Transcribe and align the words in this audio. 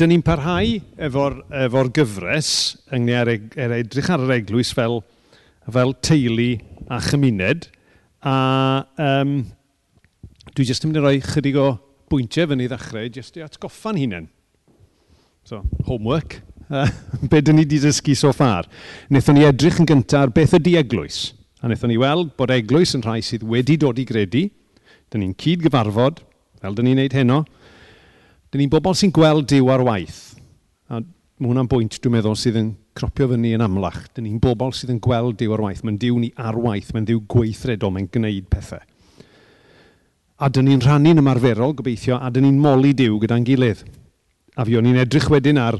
Dyn 0.00 0.14
ni'n 0.14 0.22
parhau 0.24 0.78
efo'r 1.04 1.34
efo 1.66 1.80
gyfres 1.92 2.50
ynglyn 2.96 3.18
er 3.60 3.74
edrych 3.82 4.06
ar 4.08 4.22
yr 4.24 4.30
eglwys 4.38 4.70
fel, 4.72 5.02
fel 5.68 5.92
teulu 6.00 6.54
a 6.88 7.02
chymuned. 7.04 7.66
A 8.24 8.36
um, 8.96 9.34
dwi 10.56 10.64
jyst 10.70 10.86
yn 10.86 10.94
mynd 10.94 11.02
i 11.02 11.04
roi 11.04 11.12
chydig 11.26 11.58
o 11.60 11.66
bwyntiau 12.08 12.48
fyny 12.48 12.64
i 12.64 12.70
ddechrau, 12.72 13.12
jyst 13.12 13.36
i 13.36 13.44
atgoffa'n 13.44 14.00
hunain. 14.00 14.30
So, 15.44 15.60
homework. 15.84 16.38
be 17.28 17.44
dyn 17.44 17.60
ni 17.60 17.66
wedi 17.66 17.82
dysgu 17.84 18.16
so 18.16 18.32
far. 18.32 18.72
Wnaethon 19.12 19.36
ni 19.36 19.44
edrych 19.50 19.84
yn 19.84 19.92
gyntaf 19.92 20.30
ar 20.30 20.32
beth 20.32 20.56
ydy 20.62 20.78
eglwys. 20.80 21.34
A 21.60 21.68
wnaethon 21.68 21.92
ni 21.92 22.00
weld 22.00 22.32
bod 22.40 22.56
eglwys 22.56 22.96
yn 22.96 23.04
rhai 23.04 23.20
sydd 23.26 23.44
wedi 23.44 23.76
dod 23.84 24.00
i 24.00 24.08
gredu. 24.08 24.48
Dyn 25.12 25.26
ni'n 25.26 25.36
cyd 25.44 25.68
gyfarfod, 25.68 26.24
fel 26.64 26.80
dyn 26.80 26.88
ni'n 26.88 27.02
neud 27.04 27.20
heno, 27.20 27.42
Dyn 28.50 28.64
ni'n 28.64 28.70
bobl 28.72 28.96
sy'n 28.98 29.12
gweld 29.14 29.46
Dyw 29.46 29.68
ar 29.70 29.82
waith. 29.86 30.22
A 30.90 30.98
mae 30.98 31.46
hwnna'n 31.46 31.68
bwynt, 31.70 32.00
dwi'n 32.02 32.16
meddwl, 32.16 32.34
sydd 32.34 32.56
yn 32.58 32.72
cropio 32.98 33.28
fyny 33.30 33.52
yn 33.54 33.62
amlach. 33.62 34.08
Dyn 34.16 34.24
ni'n 34.26 34.40
bobl 34.42 34.72
sydd 34.74 34.90
yn 34.90 34.98
gweld 35.02 35.36
Dyw 35.38 35.54
ar 35.54 35.62
waith. 35.68 35.84
Mae'n 35.86 36.00
Dyw 36.02 36.16
ni 36.18 36.30
ar 36.34 36.58
waith, 36.58 36.88
mae'n 36.90 37.06
Dyw 37.06 37.20
gweithredol, 37.30 37.92
mae'n 37.94 38.08
gwneud 38.10 38.48
pethau. 38.50 38.82
A 40.42 40.48
dyn 40.50 40.66
ni'n 40.66 40.82
rhannu'n 40.82 41.22
ymarferol, 41.22 41.76
gobeithio, 41.78 42.18
a 42.18 42.30
dyn 42.34 42.48
ni'n 42.48 42.58
moli 42.58 42.90
Dyw 42.98 43.20
gyda'n 43.22 43.46
gilydd. 43.46 43.84
A 44.58 44.66
fi 44.66 44.80
o'n 44.80 44.90
i'n 44.90 44.98
edrych 45.04 45.30
wedyn 45.30 45.60
ar 45.62 45.78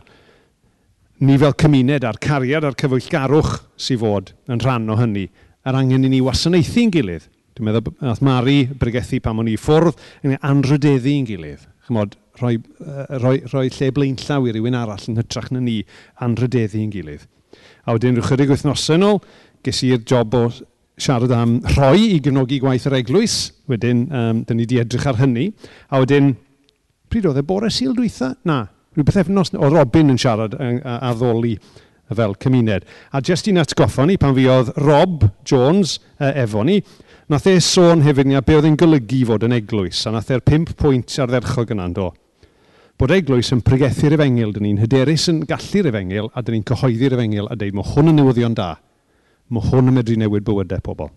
ni 1.27 1.41
fel 1.43 1.57
cymuned, 1.59 2.07
a'r 2.07 2.21
cariad 2.23 2.69
a'r 2.69 2.79
cyfwyllgarwch 2.79 3.57
sydd 3.81 4.03
fod 4.05 4.31
yn 4.47 4.63
rhan 4.63 4.87
o 4.95 5.01
hynny, 5.01 5.27
yr 5.67 5.81
angen 5.81 6.07
i 6.07 6.13
ni 6.15 6.23
wasanaethu'n 6.23 6.95
gilydd. 6.95 7.27
Dwi'n 7.59 7.67
meddwl, 7.67 7.97
nath 8.07 8.23
Mari 8.23 8.63
bregethu 8.79 9.19
pam 9.25 9.43
o'n 9.43 9.51
i 9.51 9.59
ffwrdd, 9.59 9.99
yn 10.23 10.39
anrydeddu'n 10.39 11.27
gilydd 11.29 11.67
chymod, 11.91 12.17
rhoi, 12.39 12.57
rhoi, 13.19 13.43
rhoi 13.51 13.69
lle 13.75 13.91
blaenllaw 13.93 14.47
i 14.47 14.55
rywun 14.55 14.79
arall 14.79 15.07
yn 15.11 15.19
hytrach 15.21 15.51
na 15.51 15.61
ni 15.61 15.81
anrydeddu 16.23 16.81
yn 16.81 16.93
gilydd. 16.95 17.27
A 17.85 17.97
wedyn 17.97 18.17
rhyw 18.17 18.29
chydig 18.29 18.53
wythnosau 18.53 18.99
yn 18.99 19.07
ôl, 19.09 19.21
ges 19.67 19.83
i'r 19.85 20.05
job 20.07 20.37
o 20.39 20.45
siarad 21.01 21.33
am 21.35 21.59
rhoi 21.75 22.15
i 22.15 22.21
gyfnogi 22.23 22.61
gwaith 22.63 22.87
yr 22.89 22.99
eglwys. 23.01 23.37
Wedyn, 23.71 24.07
um, 24.09 24.43
dyn 24.47 24.61
ni 24.61 24.67
wedi 24.69 24.81
edrych 24.83 25.09
ar 25.11 25.19
hynny. 25.21 25.51
A 25.91 26.03
wedyn, 26.03 26.35
pryd 27.11 27.29
oedd 27.31 27.41
e 27.41 27.47
bore 27.47 27.71
syl 27.75 27.97
dwytha? 27.97 28.35
Na, 28.49 28.63
rhywbeth 28.97 29.23
efnos 29.25 29.55
o 29.57 29.71
Robin 29.73 30.13
yn 30.15 30.21
siarad 30.21 30.57
a, 30.57 30.99
a 31.11 31.15
ddoli 31.17 31.57
fel 32.11 32.35
cymuned. 32.43 32.87
A 33.15 33.23
jyst 33.23 33.49
i'n 33.51 33.61
atgoffa 33.63 34.07
ni 34.07 34.19
pan 34.21 34.35
fi 34.35 34.49
oedd 34.51 34.73
Rob 34.83 35.29
Jones 35.47 35.99
uh, 36.19 36.33
efo 36.33 36.65
ni, 36.67 36.81
Nath 37.31 37.47
e 37.47 37.61
sôn 37.63 38.01
hefyd 38.03 38.27
ni 38.27 38.35
a 38.35 38.41
be 38.43 38.57
oedd 38.59 38.67
e'n 38.67 38.75
golygu 38.75 39.21
fod 39.29 39.45
yn 39.47 39.53
eglwys, 39.55 40.01
a 40.03 40.11
nath 40.11 40.33
e'r 40.35 40.41
pimp 40.43 40.73
pwynt 40.75 41.15
ar 41.23 41.31
dderchog 41.31 41.69
yna'n 41.71 41.93
do. 41.95 42.09
Bod 42.99 43.13
eglwys 43.15 43.53
yn 43.55 43.61
pregethu'r 43.63 44.17
efengil, 44.17 44.51
dyn 44.57 44.65
ni'n 44.67 44.81
hyderus 44.83 45.29
yn 45.31 45.45
gallu'r 45.47 45.87
efengil, 45.93 46.27
a 46.35 46.43
dyn 46.43 46.57
ni'n 46.57 46.65
cyhoeddi'r 46.67 47.15
efengil 47.15 47.47
a 47.47 47.55
dweud, 47.55 47.77
mae 47.79 47.87
hwn 47.87 48.11
yn 48.11 48.19
newyddion 48.19 48.57
da. 48.59 48.73
Mae 49.47 49.63
hwn 49.69 49.93
yn 49.93 49.97
medru 50.01 50.17
newid 50.19 50.43
bywydau 50.49 50.83
pobl. 50.83 51.13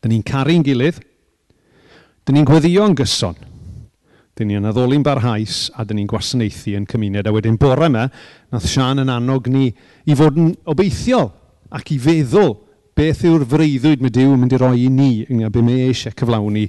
Dyn 0.00 0.14
ni'n 0.14 0.22
caru'n 0.30 0.64
gilydd, 0.64 1.02
dyn 2.24 2.38
ni'n 2.38 2.48
gweddio'n 2.48 2.96
gyson, 2.96 3.36
dyn 4.40 4.48
ni'n 4.54 4.70
addoli'n 4.70 5.04
barhaus 5.04 5.66
a 5.76 5.84
dyn 5.84 6.00
ni'n 6.00 6.08
gwasanaethu 6.08 6.78
yn 6.80 6.88
cymuned. 6.88 7.28
A 7.28 7.34
wedyn 7.36 7.60
bore 7.60 7.90
yma, 7.92 8.06
nath 8.56 8.70
Sian 8.72 9.04
yn 9.04 9.12
annog 9.12 9.52
ni 9.52 9.66
i 10.08 10.16
fod 10.16 10.40
yn 10.40 10.54
obeithiol 10.64 11.28
ac 11.76 11.92
i 11.92 12.00
feddwl 12.00 12.56
beth 12.98 13.20
yw'r 13.28 13.44
freuddwyd 13.46 14.00
mae 14.02 14.10
Dyw 14.10 14.32
yn 14.34 14.40
mynd 14.42 14.54
i 14.56 14.58
roi 14.58 14.80
i 14.82 14.88
ni, 14.90 15.22
yng 15.30 15.44
be 15.54 15.60
mae 15.62 15.84
eisiau 15.86 16.16
cyflawni 16.18 16.64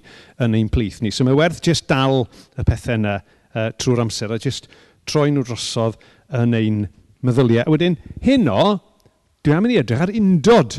yn 0.45 0.58
ein 0.59 0.67
plith 0.69 0.99
ni. 1.02 1.09
So 1.09 1.25
mae 1.25 1.33
werth 1.33 1.58
jyst 1.66 1.88
dal 1.89 2.27
y 2.53 2.66
pethau 2.67 2.99
yna 2.99 3.16
uh, 3.17 3.71
trwy'r 3.81 4.03
amser 4.03 4.36
a 4.36 4.38
jyst 4.38 4.67
troi 5.09 5.31
nhw 5.33 5.41
drosodd 5.47 5.97
yn 6.38 6.53
ein 6.53 6.83
meddyliau. 7.25 7.66
A 7.66 7.73
wedyn, 7.73 7.97
heno, 8.21 8.59
dwi 9.41 9.55
am 9.55 9.66
yn 9.66 9.73
i 9.73 9.80
edrych 9.81 10.03
ar 10.05 10.13
undod 10.13 10.77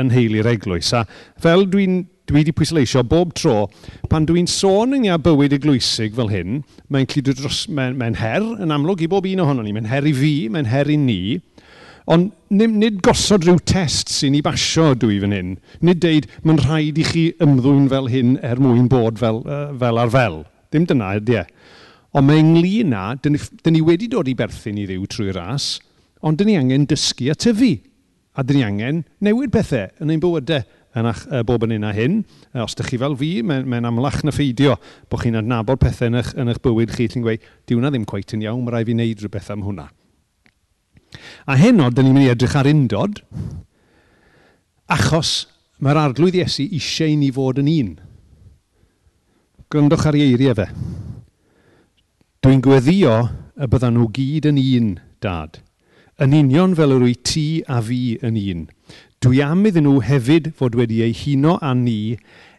yn 0.00 0.14
heili'r 0.14 0.48
eglwys. 0.54 0.94
A 0.96 1.04
fel 1.44 1.66
dwi'n 1.68 2.06
dwi 2.26 2.40
wedi 2.40 2.56
pwysleisio 2.56 3.04
bob 3.06 3.36
tro, 3.36 3.66
pan 4.08 4.24
dwi'n 4.26 4.48
sôn 4.48 4.96
yn 4.96 5.04
ia 5.10 5.20
bywyd 5.20 5.58
y 5.58 5.60
glwysig 5.60 6.16
fel 6.16 6.32
hyn, 6.32 6.62
mae'n 6.88 7.06
mae, 7.76 7.92
mae 8.00 8.16
her 8.22 8.48
yn 8.64 8.72
amlwg 8.72 9.04
i 9.04 9.10
bob 9.12 9.28
un 9.28 9.44
ohono 9.44 9.62
ni, 9.66 9.76
mae'n 9.76 9.92
her 9.92 10.08
i 10.08 10.16
fi, 10.16 10.32
mae'n 10.56 10.72
her 10.72 10.88
i 10.88 10.96
ni, 10.96 11.20
Ond 12.06 12.30
nid, 12.54 12.70
nid 12.78 12.98
gosod 13.02 13.42
rhyw 13.42 13.58
test 13.66 14.12
sy'n 14.14 14.36
ei 14.38 14.42
basio 14.46 14.92
dwi 14.94 15.18
fan 15.22 15.34
hyn. 15.34 15.56
Nid 15.82 15.98
deud, 16.04 16.28
mae'n 16.46 16.60
rhaid 16.62 17.00
i 17.02 17.06
chi 17.06 17.24
ymddwyn 17.42 17.88
fel 17.90 18.06
hyn 18.12 18.36
er 18.46 18.62
mwyn 18.62 18.86
bod 18.90 19.18
fel, 19.18 19.42
uh, 19.42 19.72
fel 19.80 19.98
ar 19.98 20.12
fel. 20.14 20.38
Dim 20.70 20.86
dyna, 20.86 21.16
ydy 21.18 21.40
e. 21.40 21.42
Ond 22.16 22.28
mae 22.28 22.44
ynglyn 22.44 22.94
na, 22.94 23.08
dyn 23.18 23.34
ni, 23.34 23.42
dyn 23.64 23.74
ni 23.74 23.82
wedi 23.84 24.06
dod 24.12 24.30
i 24.30 24.36
berthyn 24.38 24.78
i 24.78 24.86
ddiw 24.86 25.10
trwy 25.10 25.34
ras, 25.34 25.74
ond 26.22 26.38
dyn 26.38 26.52
ni 26.52 26.56
angen 26.60 26.86
dysgu 26.88 27.32
a 27.34 27.36
tyfu. 27.36 27.74
A 28.38 28.46
dyn 28.46 28.60
ni 28.60 28.64
angen 28.68 29.02
newid 29.24 29.50
pethau 29.52 29.90
yn 29.98 30.14
ein 30.14 30.22
bywydau 30.22 30.62
yn 30.96 31.10
ach, 31.10 31.26
uh, 31.26 31.42
bob 31.44 31.66
yn 31.66 31.74
un 31.80 31.90
a 31.90 31.92
hyn. 31.96 32.20
Uh, 32.54 32.62
os 32.68 32.78
ydych 32.78 32.94
chi 32.94 33.02
fel 33.02 33.18
fi, 33.18 33.34
mae'n 33.42 33.66
mae 33.66 33.82
amlach 33.90 34.22
na 34.22 34.32
ffeidio 34.32 34.78
bod 35.10 35.26
chi'n 35.26 35.42
adnabod 35.42 35.82
pethau 35.82 36.14
yn 36.14 36.22
eich, 36.22 36.32
yn 36.38 36.54
eich 36.54 36.62
bywyd 36.62 36.94
chi. 36.94 37.10
Chi'n 37.10 37.26
gweud, 37.26 37.50
diwna 37.66 37.90
ddim 37.90 38.06
cweith 38.06 38.38
yn 38.38 38.46
iawn, 38.46 38.62
mae 38.62 38.78
rai 38.78 38.86
fi 38.86 38.94
wneud 38.94 39.26
rhywbeth 39.26 39.50
am 39.58 39.66
hwnna. 39.66 39.90
A 41.46 41.56
heno, 41.60 41.90
dyn 41.90 42.08
ni'n 42.08 42.16
mynd 42.16 42.28
i 42.28 42.32
edrych 42.32 42.56
ar 42.58 42.68
undod, 42.70 43.20
achos 44.92 45.46
mae'r 45.82 46.00
arglwydd 46.04 46.38
Iesu 46.40 46.66
eisiau 46.66 47.16
ni 47.18 47.32
fod 47.34 47.60
yn 47.62 47.72
un. 47.72 47.92
Gwrandwch 49.72 50.06
ar 50.08 50.18
ei 50.18 50.30
eiriau 50.30 50.56
fe. 50.58 50.68
Dwi'n 52.44 52.62
gweddio 52.64 53.16
y 53.56 53.68
byddan 53.72 53.96
nhw 53.96 54.10
gyd 54.14 54.48
yn 54.52 54.60
un, 54.62 54.90
dad. 55.24 55.60
Yn 56.22 56.32
union 56.36 56.76
fel 56.78 56.94
yr 56.94 57.04
wyt 57.04 57.24
ti 57.28 57.46
a 57.68 57.80
fi 57.84 58.16
yn 58.24 58.38
un. 58.40 58.66
Dwi 59.24 59.42
am 59.44 59.66
iddyn 59.68 59.84
nhw 59.88 59.98
hefyd 60.06 60.52
fod 60.56 60.76
wedi 60.78 61.02
eu 61.04 61.16
huno 61.24 61.56
â 61.64 61.72
ni, 61.76 62.16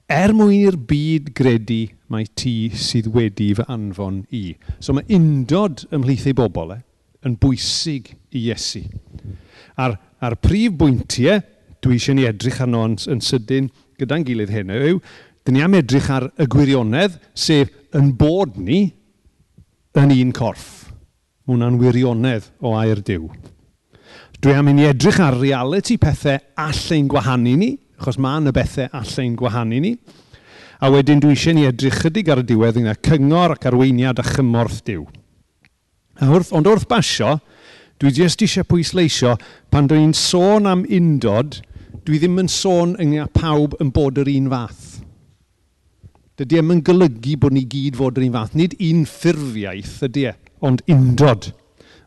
er 0.08 0.34
mwyn 0.36 0.68
i'r 0.68 0.78
byd 0.90 1.32
gredu 1.38 1.86
mae 2.12 2.28
ti 2.40 2.70
sydd 2.76 3.10
wedi 3.16 3.50
fy 3.58 3.66
anfon 3.72 4.22
i. 4.32 4.56
So 4.80 4.96
mae 4.96 5.08
undod 5.18 5.86
ymhlith 5.96 6.28
ei 6.30 6.36
bobl 6.38 6.76
e, 6.76 6.80
yn 7.28 7.36
bwysig 7.42 8.14
i 8.34 8.48
Iesu. 8.48 8.84
A'r, 9.78 9.96
a'r 10.24 10.36
prif 10.42 10.76
bwyntiau 10.80 11.42
dwi 11.84 11.98
eisiau 11.98 12.18
ni 12.18 12.26
edrych 12.28 12.62
arno 12.64 12.84
yn, 12.88 12.98
yn 13.14 13.22
sydyn 13.24 13.70
gyda'n 14.02 14.26
gilydd 14.28 14.54
hyn 14.54 14.74
yw, 14.74 15.02
dyn 15.46 15.58
ni 15.58 15.64
am 15.64 15.78
edrych 15.78 16.10
ar 16.14 16.30
y 16.36 16.48
gwirionedd, 16.50 17.18
sef 17.38 17.72
yn 17.96 18.12
bod 18.20 18.58
ni 18.60 18.82
yn 19.98 20.14
un 20.14 20.34
corff. 20.36 20.88
Mae 21.48 21.56
hwnna'n 21.56 21.80
wirionedd 21.80 22.50
o 22.60 22.74
air 22.76 23.00
diw. 23.06 23.30
Dwi 24.44 24.54
am 24.54 24.68
i 24.70 24.74
ni 24.76 24.86
edrych 24.86 25.20
ar 25.24 25.38
reality 25.40 25.96
pethau 26.02 26.38
allai'n 26.62 27.08
gwahanu 27.10 27.56
ni, 27.58 27.72
achos 27.98 28.20
mae 28.22 28.42
yna 28.42 28.54
bethau 28.54 28.90
allai'n 29.00 29.38
gwahanu 29.40 29.80
ni. 29.82 29.94
A 30.78 30.92
wedyn 30.94 31.22
dwi 31.24 31.34
eisiau 31.34 31.56
ni 31.58 31.66
edrych 31.66 32.04
chydig 32.04 32.28
ar 32.30 32.44
y 32.44 32.46
diwedd 32.52 32.78
yna 32.84 32.94
cyngor 33.02 33.56
ac 33.56 33.70
arweiniad 33.70 34.20
a 34.22 34.26
chymorth 34.28 34.84
diw. 34.86 35.08
A 36.22 36.28
wrth, 36.30 36.52
ond 36.54 36.70
wrth 36.70 36.86
basio, 36.90 37.38
Dwi 37.98 38.12
jyst 38.14 38.44
eisiau 38.46 38.66
pwysleisio, 38.70 39.32
pan 39.74 39.88
dwi'n 39.90 40.12
sôn 40.14 40.70
am 40.70 40.84
undod, 40.94 41.56
dwi 42.06 42.20
ddim 42.22 42.38
yn 42.44 42.52
sôn 42.52 42.94
ynglyn 43.02 43.32
pawb 43.34 43.74
yn 43.82 43.90
bod 43.96 44.20
yr 44.22 44.30
un 44.36 44.52
fath. 44.52 44.84
Dydy 46.38 46.60
e'n 46.62 46.84
golygu 46.86 47.40
bod 47.42 47.56
ni 47.58 47.64
gyd 47.66 47.98
fod 47.98 48.20
yr 48.20 48.28
un 48.28 48.36
fath. 48.36 48.54
Nid 48.54 48.76
un 48.86 49.02
ffurfiaeth 49.10 50.04
ydy 50.06 50.28
e, 50.30 50.36
ond 50.62 50.86
undod. 50.94 51.50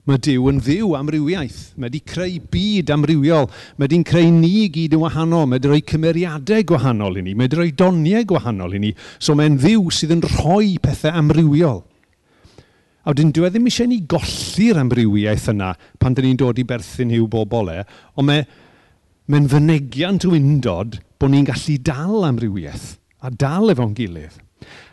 Mae 0.07 0.23
Dyw 0.23 0.47
yn 0.53 0.63
ddiw 0.63 0.95
amrywiaeth. 0.97 1.59
Mae 1.75 1.91
wedi 1.91 2.05
creu 2.07 2.39
byd 2.55 2.95
amrywiol. 2.95 3.51
Mae 3.77 3.89
wedi'n 3.89 4.07
creu 4.07 4.31
ni 4.33 4.69
gyd 4.71 4.95
yn 4.95 5.03
wahanol. 5.03 5.51
Mae 5.51 5.59
wedi 5.59 5.73
rhoi 5.73 5.83
cymeriadau 5.91 6.65
gwahanol 6.71 7.19
i 7.19 7.27
ni. 7.27 7.35
Mae 7.35 7.51
wedi 7.51 7.59
rhoi 7.59 7.75
doniau 7.83 8.31
gwahanol 8.31 8.79
i 8.79 8.85
ni. 8.87 8.95
So 9.19 9.35
mae'n 9.35 9.59
ddiw 9.59 9.91
sydd 9.91 10.15
yn 10.15 10.23
rhoi 10.39 10.79
pethau 10.83 11.19
amrywiol. 11.19 11.83
A 13.11 13.13
wedyn 13.13 13.33
dwi 13.35 13.49
e 13.49 13.49
ddim 13.51 13.65
eisiau 13.67 13.89
ni 13.91 13.97
golli'r 14.07 14.79
amrywiaeth 14.85 15.49
yna 15.51 15.73
pan 15.99 16.15
dyn 16.15 16.29
ni'n 16.29 16.37
dod 16.39 16.61
i 16.63 16.65
berthyn 16.69 17.11
i'w 17.17 17.25
bobl 17.33 17.73
e, 17.73 17.81
ond 18.15 18.29
mae 18.31 19.49
fynegiant 19.51 20.29
o 20.29 20.31
undod 20.37 21.01
bod 21.19 21.33
ni'n 21.33 21.49
gallu 21.49 21.75
dal 21.89 22.29
amrywiaeth 22.29 22.85
a 23.27 23.33
dal 23.35 23.75
efo'n 23.75 23.97
gilydd. 23.99 24.37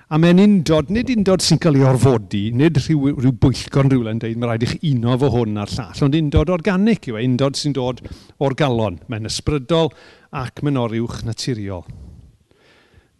A 0.10 0.18
mae'n 0.18 0.42
undod, 0.42 0.90
nid 0.90 1.12
undod 1.14 1.46
sy'n 1.46 1.62
cael 1.62 1.78
ei 1.78 1.86
orfodi, 1.86 2.42
nid 2.58 2.82
rhyw, 2.82 3.14
rhyw 3.20 3.36
bwyllgon 3.38 3.94
rhywle 3.94 4.16
yn 4.16 4.24
dweud, 4.24 4.42
mae 4.42 4.50
rhaid 4.50 4.66
i 4.66 4.72
chi 4.72 4.96
uno 4.96 5.20
fo 5.22 5.30
hwn 5.36 5.62
a'r 5.62 5.76
llall, 5.78 6.04
ond 6.08 6.18
undod 6.24 6.56
organic 6.58 7.06
yw 7.12 7.22
e, 7.22 7.26
undod 7.30 7.62
sy'n 7.62 7.78
dod 7.78 8.02
o'r 8.42 8.58
galon. 8.58 8.98
Mae'n 9.14 9.30
ysbrydol 9.30 9.94
ac 10.42 10.66
mae'n 10.66 10.82
oriwch 10.88 11.22
naturiol. 11.28 11.86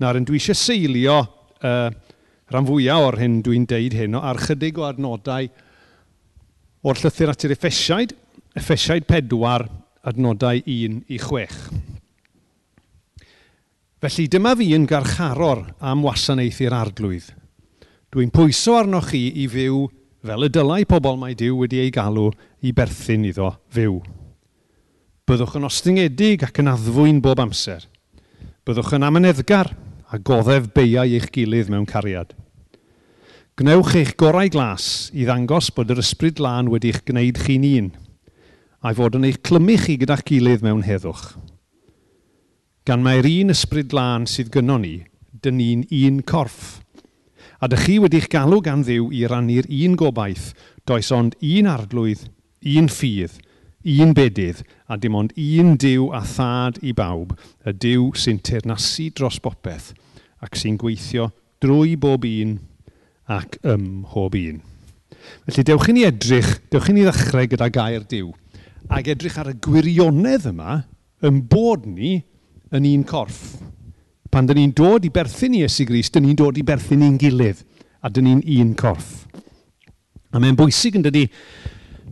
Nawr, 0.02 0.18
yn 0.18 0.26
dwi 0.26 0.42
eisiau 0.42 0.58
seilio 0.58 1.22
uh, 1.22 1.92
rhan 2.52 2.68
fwyaf 2.68 3.08
o'r 3.10 3.20
hyn 3.22 3.42
dwi'n 3.44 3.66
deud 3.68 3.96
hyn, 3.98 4.16
ar 4.16 4.40
chydig 4.40 4.80
o 4.80 4.88
adnodau 4.88 5.50
o'r 6.88 7.02
llythyr 7.02 7.34
at 7.34 7.46
yr 7.48 7.56
effesiaid, 7.58 8.14
effesiaid 8.58 9.08
pedwar, 9.10 9.68
adnodau 10.08 10.62
1 10.64 11.02
i 11.12 11.20
6. 11.20 11.58
Felly 13.98 14.28
dyma 14.30 14.54
fi 14.56 14.70
yn 14.78 14.86
garcharor 14.88 15.66
am 15.82 16.06
wasanaethu'r 16.06 16.76
arglwydd. 16.78 17.32
Dwi'n 18.14 18.32
pwyso 18.32 18.78
arnoch 18.78 19.10
chi 19.12 19.26
i 19.44 19.48
fyw 19.52 19.82
fel 20.28 20.46
y 20.48 20.50
dylai 20.54 20.86
pobl 20.88 21.18
mae 21.20 21.36
Dyw 21.38 21.64
wedi 21.64 21.82
ei 21.82 21.92
galw 21.94 22.30
i 22.64 22.72
berthyn 22.78 23.26
iddo 23.28 23.50
fyw. 23.74 23.98
Byddwch 25.28 25.58
yn 25.60 25.68
ostingedig 25.68 26.46
ac 26.48 26.62
yn 26.62 26.72
addfwy'n 26.72 27.20
bob 27.26 27.42
amser. 27.44 27.84
Byddwch 28.64 28.94
yn 28.96 29.08
amyneddgar 29.10 29.74
a 30.08 30.18
goddef 30.18 30.70
beiau 30.76 31.04
eich 31.18 31.28
gilydd 31.36 31.72
mewn 31.72 31.88
cariad. 31.88 32.32
Gnewch 33.60 33.96
eich 33.98 34.14
gorau 34.20 34.48
glas 34.54 35.10
i 35.12 35.26
ddangos 35.28 35.68
bod 35.76 35.92
yr 35.92 36.00
ysbryd 36.04 36.40
lan 36.44 36.70
wedi 36.72 36.94
eich 36.94 37.02
gwneud 37.08 37.42
chi'n 37.44 37.66
un, 37.68 37.90
a'i 38.86 38.96
fod 38.96 39.18
yn 39.20 39.28
eich 39.28 39.42
clymu 39.44 39.76
chi 39.82 39.98
gyda'ch 40.00 40.24
gilydd 40.30 40.64
mewn 40.64 40.86
heddwch. 40.88 41.34
Gan 42.88 43.04
mae'r 43.04 43.28
un 43.28 43.52
ysbryd 43.52 43.96
lan 43.98 44.30
sydd 44.32 44.54
gynnon 44.54 44.86
ni, 44.86 44.96
dyn 45.44 45.60
ni'n 45.60 45.84
un 46.04 46.22
corff. 46.24 46.78
A 47.60 47.68
dych 47.68 47.84
chi 47.88 47.98
wedi'ch 48.00 48.30
galw 48.32 48.62
gan 48.64 48.86
ddiw 48.88 49.10
i 49.12 49.26
rannu'r 49.28 49.68
un 49.68 49.98
gobaith, 50.00 50.54
does 50.88 51.12
ond 51.12 51.36
un 51.42 51.68
arglwydd, 51.74 52.30
un 52.78 52.88
ffydd– 52.88 53.42
un 53.88 54.14
bedydd 54.16 54.64
a 54.92 54.98
dim 55.00 55.16
ond 55.16 55.34
un 55.40 55.76
diw 55.80 56.10
a 56.16 56.24
thad 56.28 56.80
i 56.84 56.94
bawb, 56.96 57.34
y 57.64 57.74
diw 57.74 58.10
sy'n 58.18 58.42
teirnasu 58.44 59.10
dros 59.16 59.40
bopeth 59.44 59.94
ac 60.44 60.58
sy'n 60.60 60.78
gweithio 60.80 61.30
drwy 61.64 61.96
bob 62.00 62.28
un 62.28 62.58
ac 63.32 63.58
ym 63.68 63.86
mhob 64.04 64.36
un. 64.40 64.60
Felly 65.48 65.64
dewch 65.68 65.90
i 65.92 65.96
ni 65.96 66.04
edrych, 66.08 66.52
dewch 66.72 66.92
i 66.92 66.96
ni 66.96 67.06
ddechrau 67.08 67.48
gyda 67.50 67.70
gair 67.74 68.06
diw 68.08 68.32
ac 68.94 69.10
edrych 69.12 69.40
ar 69.42 69.52
y 69.52 69.56
gwirionedd 69.64 70.48
yma 70.52 70.82
yn 71.28 71.42
bod 71.50 71.88
ni 71.90 72.18
yn 72.76 72.88
un 72.88 73.08
corff. 73.08 73.58
Pan 74.32 74.48
dyn 74.48 74.60
ni'n 74.60 74.76
dod 74.76 75.08
i 75.08 75.12
berthyn 75.14 75.56
i 75.58 75.64
Esu 75.66 75.88
Gris, 75.88 76.12
dyn 76.12 76.28
ni'n 76.28 76.38
dod 76.38 76.60
i 76.60 76.66
berthyn 76.68 77.06
i'n 77.08 77.18
gilydd 77.20 77.64
a 78.04 78.12
dyn 78.12 78.28
ni'n 78.28 78.44
un 78.60 78.76
corff. 78.78 79.26
A 80.36 80.40
mae'n 80.44 80.58
bwysig 80.60 80.98
yn 81.00 81.06
dydi 81.06 81.26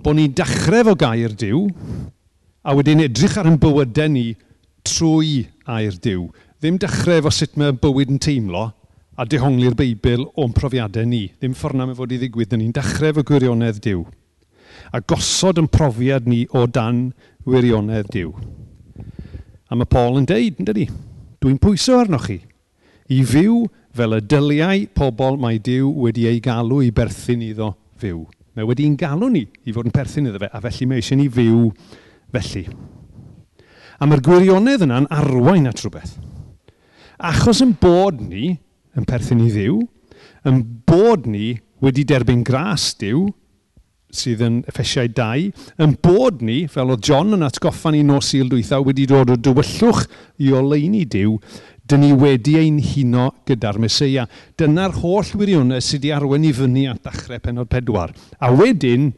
bod 0.06 0.20
ni'n 0.20 0.34
dechrau 0.38 0.86
fo 0.86 0.94
gair 1.02 1.34
diw, 1.34 1.66
a 2.66 2.74
wedyn 2.78 3.02
edrych 3.08 3.40
ar 3.42 3.50
ein 3.50 3.58
bywydau 3.62 4.12
ni 4.14 4.26
trwy 4.86 5.48
air 5.66 5.98
diw. 6.02 6.28
Ddim 6.62 6.78
dechrau 6.82 7.24
fo 7.26 7.32
sut 7.34 7.58
mae 7.58 7.74
bywyd 7.74 8.14
yn 8.14 8.22
teimlo, 8.22 8.68
a 9.18 9.26
dehongli'r 9.26 9.78
Beibl 9.80 10.28
o'n 10.38 10.54
profiadau 10.54 11.08
ni. 11.10 11.24
Ddim 11.40 11.56
ffordd 11.58 11.80
na 11.80 11.88
mae 11.90 11.98
fod 11.98 12.14
i 12.14 12.20
ddigwydd, 12.22 12.52
dyn 12.52 12.62
ni'n 12.62 12.76
dechrau 12.76 13.14
efo 13.14 13.24
gwirionedd 13.26 13.82
diw. 13.86 14.04
A 14.94 15.02
gosod 15.02 15.62
yn 15.62 15.72
profiad 15.72 16.28
ni 16.30 16.44
o 16.54 16.66
dan 16.68 17.08
wirionedd 17.48 18.12
diw. 18.14 18.36
A 19.72 19.78
mae 19.78 19.90
Paul 19.90 20.20
yn 20.20 20.30
deud, 20.30 20.60
yn 20.62 20.70
dydi, 20.70 20.86
dwi'n 21.42 21.58
pwyso 21.62 21.98
arnoch 22.04 22.28
chi. 22.30 22.40
I 23.10 23.24
fyw 23.26 23.64
fel 23.96 24.18
y 24.18 24.22
dyliau 24.22 24.86
pobl 24.98 25.40
mae 25.42 25.58
Dyw 25.64 25.90
wedi 26.04 26.26
ei 26.30 26.42
galw 26.44 26.82
i 26.84 26.92
berthyn 26.94 27.44
iddo 27.46 27.74
fyw. 28.02 28.26
Mae 28.56 28.68
wedi'n 28.68 28.96
galw 29.00 29.28
ni 29.32 29.44
i 29.68 29.74
fod 29.76 29.90
yn 29.90 29.96
perthyn 29.96 30.30
iddo 30.30 30.40
fe, 30.40 30.48
a 30.48 30.62
felly 30.64 30.88
mae 30.88 31.02
eisiau 31.02 31.20
ni 31.20 31.28
fyw 31.32 31.70
felly. 32.36 32.64
A 34.00 34.08
mae'r 34.08 34.24
gwirionedd 34.24 34.86
yna'n 34.88 35.10
arwain 35.12 35.68
at 35.68 35.84
rhywbeth. 35.84 36.16
Achos 37.20 37.62
yn 37.64 37.74
bod 37.80 38.22
ni 38.24 38.54
yn 38.96 39.08
perthyn 39.08 39.44
i 39.44 39.50
ddiw, 39.52 39.80
yn 40.48 40.62
bod 40.88 41.28
ni 41.28 41.56
wedi 41.84 42.06
derbyn 42.08 42.44
gras 42.48 42.94
diw, 43.00 43.26
sydd 44.16 44.44
yn 44.46 44.62
Effesiau 44.72 45.10
2, 45.12 45.50
yn 45.84 45.96
bod 46.04 46.44
ni, 46.46 46.62
fel 46.72 46.94
oedd 46.94 47.04
John 47.04 47.36
yn 47.36 47.44
atgoffa 47.44 47.92
ni 47.92 48.04
nos 48.08 48.32
i'l 48.38 48.48
Dwytha, 48.52 48.80
wedi 48.84 49.08
dod 49.10 49.34
o 49.34 49.36
dywyllwch 49.36 50.06
i 50.40 50.54
oleini 50.56 51.04
diw 51.12 51.36
dyn 51.86 52.02
ni 52.02 52.12
wedi 52.18 52.56
ein 52.60 52.80
huno 52.82 53.30
gyda'r 53.46 53.78
Mesoea. 53.82 54.26
Dyna'r 54.58 54.96
holl 55.04 55.32
wirionau 55.38 55.82
sydd 55.84 56.06
wedi 56.06 56.14
arwen 56.16 56.48
i 56.48 56.54
fyny 56.56 56.88
at 56.90 57.04
ddechrau 57.06 57.42
penod 57.44 57.70
pedwar. 57.70 58.14
A 58.42 58.50
wedyn, 58.54 59.12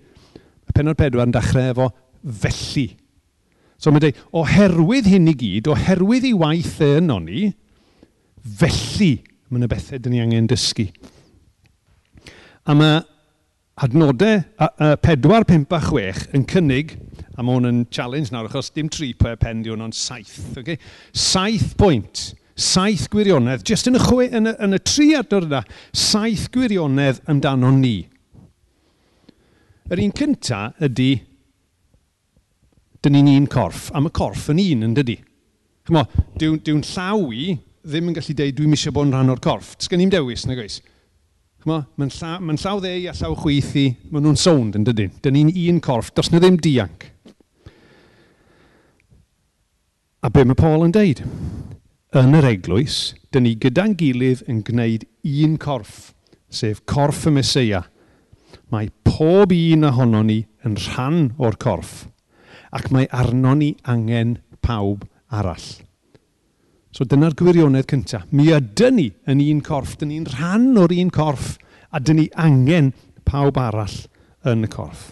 y 0.68 0.76
penod 0.76 1.00
pedwar 1.00 1.30
yn 1.30 1.36
dechrau 1.36 1.72
efo 1.72 1.90
felly. 2.44 2.90
So 3.80 3.94
mae'n 3.94 4.04
dweud, 4.04 4.24
oherwydd 4.42 5.08
hyn 5.14 5.32
i 5.32 5.36
gyd, 5.38 5.70
oherwydd 5.72 6.28
ei 6.28 6.36
waith 6.36 6.82
e 6.84 6.96
yno 6.98 7.20
ni, 7.24 7.52
felly 8.60 9.14
mae'n 9.48 9.68
y 9.68 9.70
bethau 9.72 10.02
dyn 10.02 10.16
ni 10.16 10.24
angen 10.24 10.50
dysgu. 10.52 10.90
A 12.68 12.76
mae 12.76 12.98
adnodau 13.80 14.42
a, 14.60 14.68
a, 14.68 14.90
4, 15.06 15.46
5 15.48 15.78
a 15.78 15.80
6 15.86 16.26
yn 16.36 16.44
cynnig, 16.50 16.98
a 17.38 17.46
mae 17.46 17.56
hwn 17.56 17.70
yn 17.70 17.80
challenge 17.94 18.34
nawr, 18.34 18.50
achos 18.50 18.74
dim 18.76 18.90
3 18.92 19.38
pen 19.40 19.64
di 19.64 19.72
hwn, 19.72 19.86
ond 19.88 19.96
7. 19.96 20.60
Okay? 20.60 20.82
7 21.16 21.78
pwynt 21.80 22.26
saith 22.58 23.06
gwirionedd, 23.14 23.64
jyst 23.68 23.88
yn 23.90 24.00
y, 24.00 24.02
chwe, 24.02 24.28
yn 24.34 24.50
y, 24.50 24.54
yn 24.66 24.76
y 24.78 24.82
tri 24.82 25.12
adnod 25.18 25.46
yna, 25.48 25.62
saith 25.94 26.48
gwirionedd 26.54 27.22
amdano 27.30 27.70
ni. 27.76 28.00
Yr 29.88 30.02
un 30.04 30.14
cynta 30.18 30.64
ydy, 30.84 31.12
dyn 33.06 33.16
ni'n 33.16 33.32
un 33.36 33.48
corff, 33.52 33.92
a 33.94 34.02
mae 34.02 34.14
corff 34.14 34.50
yn 34.52 34.62
un 34.64 34.90
yn 34.90 34.98
dydy. 34.98 35.20
Chymo, 35.88 36.04
dwi'n 36.42 36.60
dwi 36.66 36.82
llaw 36.84 37.30
i 37.32 37.54
ddim 37.88 38.10
yn 38.10 38.18
gallu 38.18 38.36
deud 38.36 38.58
dwi'n 38.58 38.76
eisiau 38.76 38.96
bod 38.96 39.08
yn 39.08 39.14
rhan 39.16 39.32
o'r 39.32 39.44
corff. 39.44 39.76
Sgan 39.80 40.02
ni'n 40.02 40.12
dewis, 40.12 40.44
nag 40.50 40.60
oes? 40.60 40.82
Chymo, 41.62 41.78
mae'n 41.96 42.12
llaw, 42.18 42.42
ma 42.44 42.58
llaw 42.58 42.82
ddeu 42.84 43.06
a 43.08 43.14
llaw 43.16 43.38
chwyth 43.40 43.78
i, 43.80 43.86
maen 44.12 44.28
nhw'n 44.28 44.42
sownd 44.42 44.76
yn 44.80 44.88
dydyn. 44.90 45.14
Dyn 45.24 45.38
ni'n 45.38 45.54
un 45.70 45.80
corff, 45.84 46.12
dos 46.18 46.34
na 46.34 46.42
ddim 46.44 46.60
dianc. 46.60 47.08
A 50.26 50.34
be 50.34 50.44
mae 50.44 50.58
Paul 50.58 50.84
yn 50.84 50.92
deud? 50.96 51.22
yn 52.16 52.38
yr 52.38 52.46
eglwys, 52.48 52.98
dyn 53.36 53.44
ni 53.44 53.54
gyda'n 53.60 53.98
gilydd 54.00 54.46
yn 54.48 54.62
gwneud 54.64 55.04
un 55.28 55.58
corff, 55.60 56.14
sef 56.48 56.80
corff 56.88 57.26
y 57.28 57.34
Mesoea. 57.36 57.82
Mae 58.72 58.88
pob 59.04 59.52
un 59.52 59.84
ohono 59.90 60.22
ni 60.24 60.38
yn 60.64 60.78
rhan 60.86 61.34
o'r 61.36 61.58
corff, 61.60 62.08
ac 62.72 62.88
mae 62.96 63.10
arno 63.12 63.58
ni 63.60 63.74
angen 63.84 64.38
pawb 64.64 65.04
arall. 65.28 65.68
So 66.96 67.04
dyna'r 67.04 67.36
gwirionedd 67.38 67.90
cyntaf. 67.92 68.24
Mi 68.32 68.48
ydyn 68.56 68.96
ni 68.96 69.10
yn 69.28 69.44
un 69.44 69.60
corff, 69.62 69.98
dyn 70.00 70.14
ni'n 70.14 70.30
rhan 70.32 70.72
o'r 70.80 70.96
un 70.96 71.12
corff, 71.12 71.58
a 71.92 72.00
dyn 72.00 72.22
ni 72.22 72.30
angen 72.40 72.94
pawb 73.28 73.60
arall 73.60 74.06
yn 74.48 74.64
y 74.64 74.72
corff. 74.72 75.12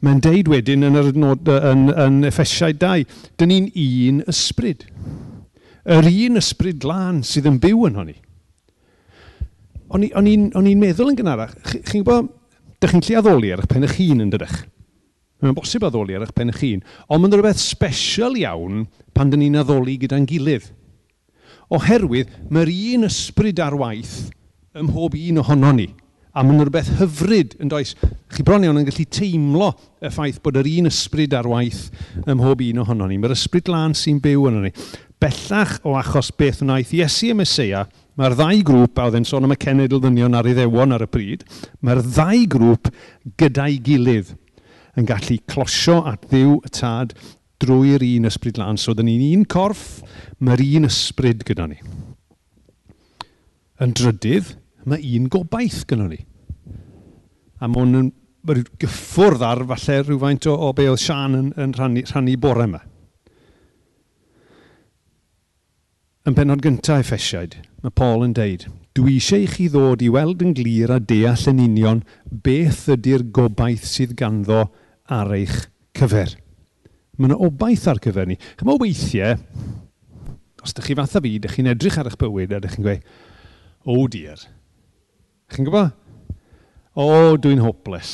Mae'n 0.00 0.20
deud 0.24 0.48
wedyn 0.48 0.86
yn, 0.88 0.96
yr 0.96 1.10
adnod, 1.10 1.48
yn, 1.70 1.88
yn 1.92 2.22
Effesiau 2.24 2.72
2, 2.72 3.04
dyn 3.36 3.50
ni'n 3.52 3.66
un 3.82 4.20
ysbryd. 4.32 4.86
Yr 5.84 6.08
un 6.08 6.40
ysbryd 6.40 6.80
glân 6.80 7.20
sydd 7.26 7.48
yn 7.50 7.58
byw 7.60 7.86
yn 7.90 7.98
honni. 8.00 8.16
O'n 9.92 10.06
i'n 10.30 10.80
meddwl 10.80 11.12
yn 11.12 11.18
gynharach, 11.18 11.56
chi'n 11.90 12.04
gwybod, 12.06 12.30
dych 12.80 12.94
chi'n 12.94 13.04
lle 13.10 13.20
addoli 13.20 13.52
ar 13.52 13.60
eich 13.60 13.68
pen 13.68 13.84
eich 13.84 13.98
hun 13.98 14.24
yn 14.24 14.32
dydych. 14.32 14.56
Mae'n 15.40 15.56
bosib 15.56 15.84
addoli 15.84 16.16
ar 16.16 16.24
eich 16.24 16.32
pen 16.36 16.52
eich 16.52 16.62
hun, 16.64 16.84
ond 17.08 17.24
mae'n 17.24 17.36
rhywbeth 17.36 17.60
special 17.60 18.38
iawn 18.40 18.86
pan 19.16 19.32
dyn 19.32 19.44
ni'n 19.44 19.60
addoli 19.60 19.98
gyda'n 20.00 20.28
gilydd. 20.30 20.70
Oherwydd, 21.76 22.32
mae'r 22.48 22.72
un 22.94 23.08
ysbryd 23.10 23.60
ar 23.60 23.76
waith 23.76 24.30
ym 24.78 24.88
mhob 24.88 25.16
un 25.18 25.42
ohono 25.42 25.74
ni. 25.76 25.90
A 26.30 26.44
mae'n 26.46 26.62
rhywbeth 26.62 26.92
hyfryd 27.00 27.56
yn 27.58 27.70
does. 27.72 27.96
Chi 28.30 28.44
bron 28.46 28.62
iawn 28.62 28.78
yn 28.78 28.86
gallu 28.86 29.06
teimlo 29.10 29.72
y 29.98 30.10
ffaith 30.14 30.38
bod 30.44 30.60
yr 30.60 30.68
un 30.70 30.90
ysbryd 30.90 31.34
ar 31.34 31.48
waith 31.50 31.88
ym 32.22 32.38
mhob 32.38 32.62
un 32.68 32.82
ohono 32.84 33.08
ni. 33.10 33.18
Mae'r 33.18 33.34
ysbryd 33.34 33.70
lan 33.72 33.96
sy'n 33.98 34.20
byw 34.22 34.46
yn 34.50 34.60
ni. 34.68 34.74
Bellach 35.20 35.80
o 35.84 35.96
achos 35.98 36.30
beth 36.32 36.62
wnaeth 36.64 36.94
Iesu 36.96 37.32
y 37.32 37.36
Mesoea, 37.36 37.82
mae'r 38.16 38.36
ddau 38.38 38.62
grŵp, 38.70 38.94
a 38.96 39.08
oedd 39.08 39.18
yn 39.18 39.26
sôn 39.28 39.44
am 39.44 39.52
y 39.52 39.58
cenedl 39.60 40.00
ddynion 40.00 40.38
ar 40.38 40.48
iddewon 40.48 40.96
ar 40.96 41.04
y 41.04 41.10
pryd, 41.10 41.42
mae'r 41.84 42.00
ddau 42.06 42.46
grŵp 42.54 42.88
gyda'i 43.40 43.76
gilydd 43.84 44.30
yn 44.96 45.10
gallu 45.10 45.36
closio 45.50 45.98
at 46.08 46.24
ddiw 46.30 46.56
y 46.62 46.72
tad 46.72 47.12
drwy'r 47.60 48.06
un 48.06 48.30
ysbryd 48.30 48.62
lan. 48.62 48.80
So, 48.80 48.94
dyn 48.96 49.10
ni'n 49.10 49.40
un 49.40 49.44
corff, 49.50 50.00
mae'r 50.40 50.62
un 50.78 50.88
ysbryd 50.88 51.44
gyda 51.48 51.68
ni. 51.68 51.80
Yn 53.80 53.92
drydydd, 53.96 54.54
mae 54.88 55.16
un 55.16 55.28
gobaith 55.32 55.84
gynnon 55.88 56.12
ni. 56.14 56.20
A 57.60 57.68
mae 57.68 57.82
hwn 57.84 57.98
yn 57.98 58.12
gyffwrdd 58.80 59.42
ar 59.44 59.64
falle 59.68 59.98
rhywfaint 60.04 60.48
o, 60.48 60.54
o 60.56 60.72
be 60.76 60.88
oedd 60.88 61.02
Sian 61.02 61.36
yn, 61.36 61.50
yn 61.60 61.74
rhannu, 61.76 62.04
rhannu 62.08 62.36
bore 62.40 62.64
yma. 62.68 62.80
Yn 66.28 66.36
penod 66.36 66.62
gyntaf 66.64 67.00
Effesiaid, 67.00 67.56
mae 67.82 67.92
Paul 67.96 68.24
yn 68.26 68.34
deud, 68.36 68.66
dwi 68.96 69.16
eisiau 69.18 69.44
i 69.44 69.48
chi 69.48 69.68
ddod 69.72 70.02
i 70.04 70.10
weld 70.12 70.44
yn 70.44 70.54
glir 70.56 70.92
a 70.92 70.98
deall 71.00 71.48
yn 71.52 71.62
union 71.64 72.02
beth 72.44 72.86
ydy'r 72.92 73.24
gobaith 73.36 73.86
sydd 73.88 74.16
ganddo 74.18 74.66
ar 75.10 75.32
eich 75.36 75.66
cyfer. 75.96 76.36
Mae 77.16 77.30
yna 77.30 77.40
obaith 77.44 77.88
ar 77.90 78.00
cyfer 78.04 78.28
ni. 78.28 78.38
Chymo 78.60 78.76
weithiau, 78.80 79.36
os 80.60 80.72
ydych 80.74 80.90
chi 80.90 80.96
fatha 81.00 81.24
fi, 81.24 81.34
ydych 81.40 81.56
chi'n 81.56 81.72
edrych 81.72 81.98
ar 82.00 82.08
eich 82.08 82.18
bywyd 82.20 82.52
a 82.52 82.60
ydych 82.60 82.76
chi'n 82.76 82.86
gweud, 82.86 83.12
o 83.84 83.96
oh 83.96 84.08
dear, 84.12 84.44
Chi'n 85.50 85.66
gwybod? 85.66 85.90
O, 87.00 87.36
dwi'n 87.40 87.62
hopeless. 87.62 88.12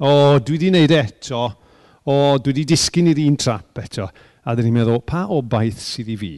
O, 0.00 0.38
dwi 0.40 0.56
wedi 0.56 0.70
wneud 0.72 0.94
eto. 0.94 1.44
O, 2.08 2.14
dwi 2.40 2.54
wedi 2.54 2.66
disgyn 2.72 3.10
i'r 3.12 3.20
un 3.26 3.36
trap 3.40 3.80
eto. 3.82 4.08
A 4.48 4.54
dyn 4.56 4.68
ni'n 4.68 4.78
meddwl, 4.78 5.02
pa 5.04 5.26
obaith 5.34 5.80
sydd 5.84 6.12
i 6.14 6.16
fi? 6.20 6.32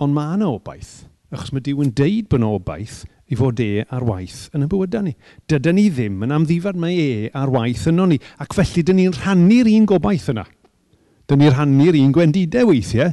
Ond 0.00 0.16
mae 0.16 0.38
yna 0.38 0.48
obaith, 0.48 1.02
achos 1.28 1.50
mae 1.52 1.64
Dyw 1.64 1.82
yn 1.84 1.90
deud 1.96 2.30
bod 2.30 2.40
yna 2.40 2.52
obaith 2.56 3.02
i 3.30 3.36
fod 3.38 3.60
e 3.62 3.84
ar 3.92 4.06
waith 4.08 4.46
yn 4.56 4.64
y 4.64 4.68
bywydau 4.70 5.04
ni. 5.04 5.12
Dyda 5.50 5.74
ni 5.76 5.90
ddim 5.92 6.24
yn 6.24 6.32
amddifad 6.34 6.78
mae 6.80 6.96
e 7.02 7.32
ar 7.36 7.52
waith 7.52 7.84
yno 7.90 8.08
ni, 8.08 8.16
ac 8.40 8.56
felly 8.56 8.82
dyn 8.86 8.98
ni'n 8.98 9.16
rhannu'r 9.18 9.68
un 9.76 9.90
gobaith 9.90 10.30
yna. 10.32 10.46
Dyn 11.28 11.44
ni'n 11.44 11.52
rhannu'r 11.52 11.98
un 12.00 12.14
gwendidau 12.16 12.70
weithiau, 12.72 13.12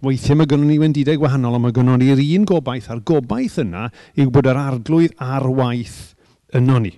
Weithiau 0.00 0.38
mae 0.40 0.48
gynnon 0.48 0.70
ni 0.70 0.78
wendidau 0.80 1.18
gwahanol, 1.20 1.58
ond 1.58 1.66
mae 1.66 1.74
gynnon 1.76 2.00
ni'r 2.00 2.20
un 2.38 2.46
gobaith, 2.48 2.88
a'r 2.88 3.02
gobaith 3.04 3.58
yna 3.60 3.90
yw 4.16 4.30
bod 4.32 4.48
yr 4.48 4.56
arglwydd 4.56 5.18
ar 5.20 5.44
waith 5.58 6.14
yno 6.56 6.78
ni. 6.80 6.94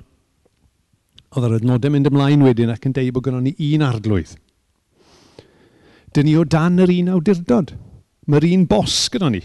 Oedd 1.32 1.48
yr 1.48 1.56
adnodau 1.58 1.90
mynd 1.90 2.10
ymlaen 2.12 2.44
wedyn 2.46 2.70
ac 2.70 2.86
yn 2.86 2.94
deud 2.94 3.10
bod 3.16 3.26
gynnon 3.26 3.48
ni 3.48 3.54
un 3.72 3.82
arglwydd. 3.88 4.36
Dyn 6.14 6.28
ni 6.28 6.36
o 6.38 6.44
dan 6.44 6.78
yr 6.84 6.92
un 6.92 7.10
awdurdod. 7.16 7.72
Mae'r 8.30 8.46
un 8.52 8.68
bos 8.70 8.98
gyda 9.10 9.32
ni. 9.32 9.40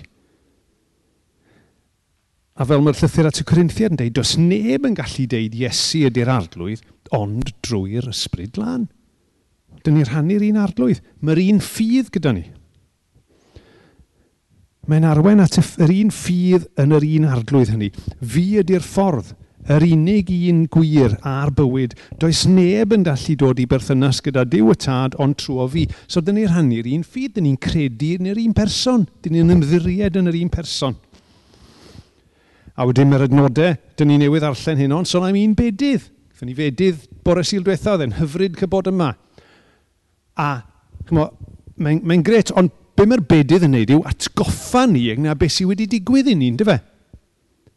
A 2.57 2.65
fel 2.67 2.83
mae'r 2.85 2.99
llythyr 2.99 3.29
at 3.29 3.41
y 3.41 3.45
Corinthiad 3.47 3.95
yn 3.95 4.01
deud, 4.03 4.13
does 4.19 4.35
neb 4.37 4.85
yn 4.85 4.97
gallu 4.97 5.25
deud 5.31 5.57
Iesu 5.57 6.03
ydy'r 6.11 6.29
arglwydd, 6.33 6.85
ond 7.15 7.55
drwy'r 7.65 8.11
ysbryd 8.11 8.61
lan. 8.61 8.85
Dyn 9.81 9.97
ni 9.97 10.05
rhannu'r 10.05 10.45
un 10.51 10.61
arglwydd. 10.61 11.01
Mae'r 11.25 11.41
un 11.47 11.63
ffydd 11.63 12.13
gyda 12.13 12.35
ni 12.37 12.45
mae'n 14.87 15.07
arwen 15.07 15.43
at 15.43 15.57
yr 15.59 15.91
un 15.91 16.13
ffydd 16.13 16.69
yn 16.79 16.95
yr 16.95 17.05
un 17.07 17.27
arglwydd 17.33 17.73
hynny. 17.73 17.89
Fi 18.23 18.45
ydy'r 18.61 18.85
ffordd, 18.85 19.33
yr 19.67 19.83
unig 19.83 20.29
un 20.49 20.61
gwir 20.71 21.17
a'r 21.27 21.51
bywyd. 21.55 21.95
Does 22.21 22.45
neb 22.47 22.93
yn 22.95 23.03
gallu 23.07 23.35
dod 23.39 23.59
i 23.59 23.67
berthynas 23.67 24.21
gyda 24.23 24.45
Dyw 24.47 24.71
y 24.71 24.77
Tad 24.79 25.17
ond 25.19 25.35
trwy 25.41 25.67
fi. 25.73 25.83
So 26.07 26.23
dyn 26.23 26.39
ni'n 26.39 26.51
rhannu'r 26.53 26.87
un 26.95 27.03
ffydd, 27.03 27.35
dyn 27.35 27.49
ni'n 27.49 27.59
credu 27.59 28.13
yn 28.15 28.31
yr 28.31 28.39
un 28.45 28.55
person. 28.55 29.03
Dyn 29.23 29.35
ni'n 29.35 29.57
ymddiried 29.57 30.19
yn 30.21 30.31
yr 30.31 30.39
un 30.39 30.53
person. 30.53 30.95
A 32.77 32.85
wedyn 32.87 33.09
mae'r 33.11 33.25
adnodau, 33.25 33.75
dyn 33.97 34.11
ni 34.11 34.19
newydd 34.21 34.45
arllen 34.47 34.79
hyn 34.83 34.95
ond, 34.99 35.09
so 35.09 35.23
am 35.25 35.35
un 35.35 35.57
bedydd. 35.57 36.07
Fy 36.37 36.45
ni 36.45 36.53
fedydd 36.53 37.07
bore 37.25 37.41
syl 37.41 37.63
diwethaf, 37.65 38.03
yn 38.05 38.13
hyfryd 38.19 38.59
cybod 38.59 38.91
yma. 38.91 39.15
A, 40.37 40.49
chymod, 41.09 41.33
mae'n 41.81 42.03
mae 42.05 42.21
gret, 42.25 42.53
ond 42.53 42.69
be 42.97 43.05
mae'r 43.05 43.21
bedydd 43.29 43.67
yn 43.67 43.75
neud 43.75 43.91
yw 43.93 44.05
atgoffa 44.09 44.87
ni 44.89 45.03
yng 45.13 45.27
beth 45.37 45.53
sydd 45.53 45.69
wedi 45.69 45.85
digwydd 45.91 46.31
i 46.31 46.35
ni, 46.37 46.49
ynddo 46.51 46.65
fe? 46.65 46.79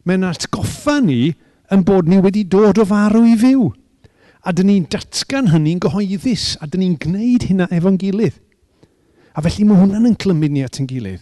Mae'n 0.09 0.25
atgoffa 0.31 0.97
ni 1.05 1.35
yn 1.71 1.85
bod 1.85 2.09
ni 2.09 2.17
wedi 2.21 2.43
dod 2.49 2.81
o 2.81 2.85
farw 2.89 3.21
i 3.29 3.35
fyw. 3.37 3.67
A 4.41 4.53
dyn 4.57 4.71
ni'n 4.71 4.87
datgan 4.89 5.51
hynny'n 5.53 5.81
gyhoeddus, 5.83 6.55
a 6.57 6.65
dyn 6.65 6.81
ni'n 6.81 6.97
gwneud 7.03 7.45
hynna 7.45 7.69
efo'n 7.69 7.99
gilydd. 8.01 8.39
A 9.37 9.43
felly 9.45 9.67
mae 9.69 9.77
hwnna'n 9.77 10.09
yn 10.09 10.17
clymud 10.19 10.51
ni 10.51 10.65
at 10.65 10.81
yn 10.81 10.89
gilydd. 10.89 11.21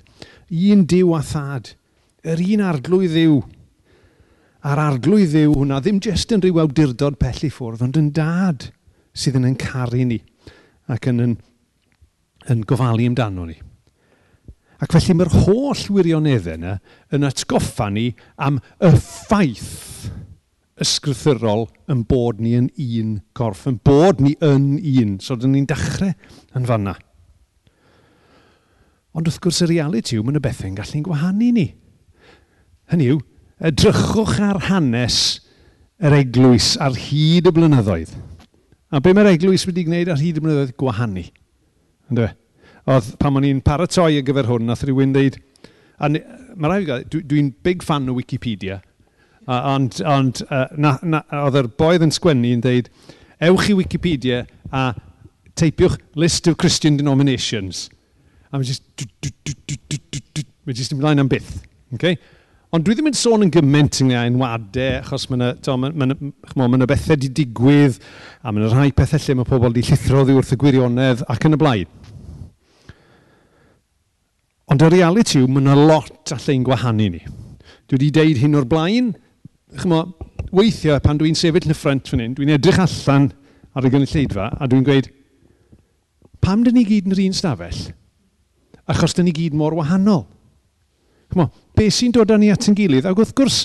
Un 0.50 0.86
diw 0.90 1.12
a 1.18 1.22
thad, 1.26 1.74
yr 2.24 2.40
un 2.56 2.64
arglwydd 2.72 3.14
ddiw. 3.14 3.38
A'r 4.64 4.84
arglwydd 4.88 5.36
ddiw 5.36 5.54
hwnna 5.60 5.84
ddim 5.84 6.00
jyst 6.04 6.32
yn 6.36 6.42
rhyw 6.46 6.64
awdurdod 6.64 7.20
pell 7.20 7.44
i 7.44 7.52
ffwrdd, 7.52 7.84
ond 7.86 8.00
yn 8.00 8.12
dad 8.16 8.70
sydd 9.12 9.38
yn 9.42 9.52
yn 9.52 9.60
caru 9.60 10.08
ni 10.08 10.22
ac 10.90 11.12
yn, 11.12 11.20
yn, 11.28 11.36
yn 12.50 12.64
gofalu 12.68 13.12
amdano 13.12 13.46
ni. 13.52 13.60
Ac 14.80 14.96
felly 14.96 15.18
mae'r 15.20 15.34
holl 15.44 15.82
wirioneddau 15.92 16.56
yna 16.56 16.78
yn 17.16 17.28
atgoffa 17.28 17.90
ni 17.92 18.14
am 18.40 18.62
y 18.80 18.94
ffaith 18.96 20.08
ysgrythurol 20.80 21.68
yn 21.92 22.06
bod 22.08 22.40
ni 22.40 22.54
yn 22.56 22.70
un 22.72 23.18
corff, 23.36 23.66
yn 23.68 23.80
bod 23.84 24.24
ni 24.24 24.36
yn 24.46 24.78
un. 24.80 25.18
So, 25.24 25.36
dyn 25.36 25.54
ni'n 25.56 25.68
dechrau 25.70 26.14
yn 26.56 26.68
fanna. 26.70 26.96
Ond 29.18 29.28
wrth 29.28 29.42
gwrs, 29.44 29.64
y 29.66 29.70
reality 29.74 30.16
yw, 30.16 30.24
mae'n 30.24 30.40
y 30.40 30.44
bethau'n 30.46 30.78
gallu'n 30.78 31.06
gwahanu 31.06 31.52
ni. 31.56 31.68
Hynny 32.94 33.12
yw, 33.14 33.22
edrychwch 33.70 34.38
ar 34.46 34.64
hanes 34.70 35.20
yr 36.00 36.16
eglwys 36.22 36.76
ar 36.80 36.96
hyd 36.96 37.50
y 37.50 37.56
blynyddoedd. 37.56 38.14
A 38.90 39.02
be 39.04 39.12
mae'r 39.14 39.34
eglwys 39.34 39.68
wedi 39.68 39.84
gwneud 39.90 40.14
ar 40.14 40.22
hyd 40.22 40.40
y 40.40 40.44
blynyddoedd? 40.46 40.78
Gwahanu. 40.80 41.26
Ynddo 42.10 42.30
fe? 42.30 42.39
oedd 42.90 43.14
pan 43.22 43.38
o'n 43.38 43.48
i'n 43.48 43.62
paratoi 43.66 44.18
ar 44.18 44.26
gyfer 44.26 44.50
hwn, 44.50 44.70
nath 44.70 44.84
rhywun 44.88 45.14
dweud, 45.16 45.38
a 46.00 46.10
mae 46.10 46.72
rhaid 46.72 46.86
i 46.86 46.88
gael, 46.88 47.06
dwi'n 47.12 47.28
dwi 47.30 47.44
big 47.66 47.86
fan 47.86 48.10
o 48.10 48.16
Wikipedia, 48.18 48.80
a, 49.46 49.60
ond, 49.76 50.00
ond 50.08 50.42
uh, 50.48 50.66
na, 50.78 50.96
na, 51.04 51.24
oedd 51.46 51.60
yr 51.62 51.70
boedd 51.80 52.06
yn 52.06 52.16
sgwennu 52.16 52.56
yn 52.56 52.64
dweud, 52.66 52.90
ewch 53.50 53.70
i 53.72 53.78
Wikipedia 53.78 54.44
a 54.72 54.90
teipiwch 55.60 56.00
list 56.20 56.48
of 56.48 56.58
Christian 56.58 56.98
denominations. 56.98 57.88
A 58.50 58.58
mae'n 58.58 58.68
just, 58.68 58.84
mae'n 60.66 60.78
just 60.78 60.96
ymlaen 60.96 61.22
am 61.22 61.30
byth. 61.32 61.60
Okay? 61.94 62.18
Ond 62.74 62.86
dwi 62.86 62.94
ddim 62.94 63.10
yn 63.10 63.18
sôn 63.18 63.42
yn 63.46 63.52
gymaint 63.54 63.98
yn 64.04 64.12
enwadau, 64.14 65.00
achos 65.00 65.26
mae 65.30 65.40
yna 65.42 65.78
ma, 65.82 65.90
ma, 65.90 66.16
ma, 66.54 66.68
ma 66.70 66.90
bethau 66.90 67.16
wedi 67.16 67.32
digwydd, 67.40 67.98
a 68.44 68.54
mae 68.54 68.62
yna 68.62 68.74
rhai 68.74 68.92
pethau 68.94 69.22
lle 69.24 69.40
mae 69.40 69.50
pobl 69.50 69.72
wedi 69.72 69.88
llithro 69.88 70.22
ddi 70.26 70.38
wrth 70.38 70.54
y 70.54 70.60
gwirionedd 70.62 71.26
ac 71.34 71.50
yn 71.50 71.58
y 71.58 71.62
blaen. 71.62 71.99
Ond 74.70 74.84
y 74.86 74.90
reality 74.94 75.40
yw, 75.42 75.48
mae 75.50 75.64
yna 75.64 75.76
lot 75.78 76.34
allai'n 76.36 76.66
gwahanu 76.66 77.08
ni. 77.10 77.22
Dwi 77.90 77.98
wedi 77.98 78.10
deud 78.14 78.42
hyn 78.44 78.58
o'r 78.60 78.68
blaen. 78.70 79.14
Chymo, 79.82 80.04
weithiau 80.54 81.02
pan 81.02 81.18
dwi'n 81.18 81.38
sefyll 81.38 81.66
yn 81.66 81.74
y 81.74 81.78
ffrant 81.78 82.10
fan 82.10 82.22
hyn, 82.22 82.36
dwi'n 82.38 82.54
edrych 82.54 82.82
allan 82.84 83.32
ar 83.74 83.86
y 83.86 83.92
gynulleidfa 83.94 84.50
a 84.54 84.68
dwi'n 84.70 84.86
gweud, 84.86 85.10
pam 86.42 86.62
dyn 86.66 86.78
ni 86.78 86.86
gyd 86.86 87.10
yn 87.10 87.16
yr 87.16 87.24
un 87.26 87.38
stafell? 87.38 87.82
Achos 88.90 89.18
dyn 89.18 89.30
ni 89.30 89.34
gyd 89.34 89.58
mor 89.58 89.74
wahanol. 89.78 90.28
Chymo, 91.34 91.50
be 91.78 91.90
sy'n 91.94 92.14
dod 92.14 92.30
â 92.34 92.38
ni 92.42 92.50
at 92.54 92.70
yn 92.70 92.78
gilydd? 92.78 93.10
Ac 93.10 93.18
wrth 93.18 93.34
gwrs, 93.38 93.64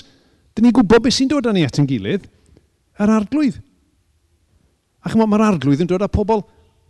dyn 0.57 0.67
ni 0.67 0.73
gwybod 0.73 1.05
beth 1.05 1.17
sy'n 1.17 1.29
dod 1.29 1.49
â 1.49 1.53
ni 1.53 1.65
at 1.65 1.77
yn 1.81 1.89
gilydd? 1.89 2.25
Yr 3.01 3.13
arglwydd. 3.13 3.61
A 5.05 5.13
chymo, 5.13 5.29
mae'r 5.29 5.51
arglwydd 5.51 5.85
yn 5.85 5.89
dod 5.89 6.05
â 6.05 6.09
pobl 6.09 6.45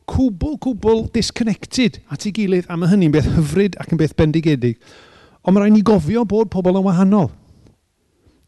cwbl, 0.10 0.58
cwbl 0.62 1.06
disconnected 1.14 2.00
at 2.14 2.26
ei 2.28 2.34
gilydd, 2.36 2.70
a 2.70 2.78
mae 2.78 2.92
hynny'n 2.92 3.14
beth 3.14 3.30
hyfryd 3.38 3.78
ac 3.82 3.94
yn 3.94 4.02
beth 4.02 4.16
bendigedig. 4.20 4.78
Ond 5.46 5.56
mae 5.56 5.66
rhaid 5.66 5.76
ni 5.76 5.84
gofio 5.86 6.26
bod 6.30 6.52
pobl 6.54 6.80
yn 6.80 6.86
wahanol. 6.86 7.30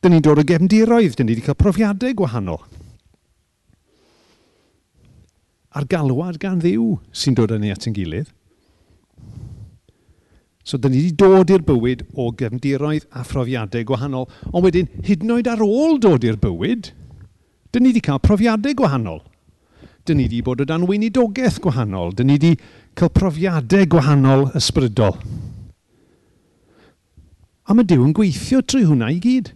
Dyn 0.02 0.16
ni'n 0.16 0.26
dod 0.26 0.42
o 0.42 0.46
gefndiroedd, 0.48 1.18
dyn 1.18 1.30
ni 1.30 1.36
wedi 1.36 1.46
cael 1.46 1.58
profiadau 1.58 2.14
gwahanol. 2.18 2.62
A'r 5.78 5.86
galwad 5.90 6.40
gan 6.42 6.62
ddiw 6.62 6.96
sy'n 7.14 7.38
dod 7.38 7.54
â 7.54 7.60
ni 7.62 7.74
at 7.74 7.86
yn 7.90 7.96
gilydd. 7.98 8.30
So, 10.68 10.78
dyn 10.82 10.92
ni 10.92 11.02
wedi 11.02 11.16
dod 11.16 11.54
i'r 11.54 11.64
bywyd 11.66 12.04
o 12.18 12.32
gefndiroedd 12.38 13.08
a 13.16 13.24
phrofiadau 13.24 13.86
gwahanol, 13.88 14.26
ond 14.52 14.66
wedyn, 14.66 14.90
hyd 15.06 15.24
yn 15.24 15.38
oed 15.38 15.50
ar 15.50 15.62
ôl 15.64 15.96
dod 16.04 16.26
i'r 16.28 16.40
bywyd, 16.42 16.92
dyn 17.72 17.86
ni 17.86 17.94
wedi 17.94 18.04
cael 18.04 18.20
profiadau 18.24 18.76
gwahanol. 18.78 19.22
Dyn 20.08 20.22
ni 20.22 20.28
wedi 20.30 20.44
bod 20.46 20.62
o 20.64 20.66
dan 20.68 20.86
weinidogaeth 20.88 21.60
gwahanol. 21.64 22.14
Dyn 22.16 22.30
ni 22.32 22.38
wedi 22.38 22.54
cael 22.96 23.12
profiadau 23.12 23.88
gwahanol 23.92 24.48
ysbrydol. 24.56 25.18
A 27.68 27.76
mae 27.76 27.84
Dyw 27.84 28.06
yn 28.06 28.14
gweithio 28.16 28.62
trwy 28.64 28.86
hwnna 28.88 29.10
i 29.12 29.18
gyd. 29.20 29.52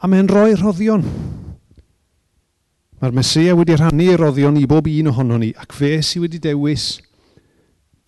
A 0.00 0.08
mae'n 0.08 0.30
rhoi 0.30 0.54
rhoddion. 0.56 1.04
Mae'r 2.98 3.14
Mesia 3.14 3.52
wedi 3.58 3.76
rhannu 3.76 4.08
ei 4.08 4.16
roddion 4.18 4.56
i 4.58 4.64
bob 4.66 4.88
un 4.90 5.12
ohono 5.12 5.36
ni, 5.38 5.52
ac 5.52 5.76
fe 5.76 5.98
sydd 6.02 6.24
wedi 6.24 6.40
dewis 6.48 6.96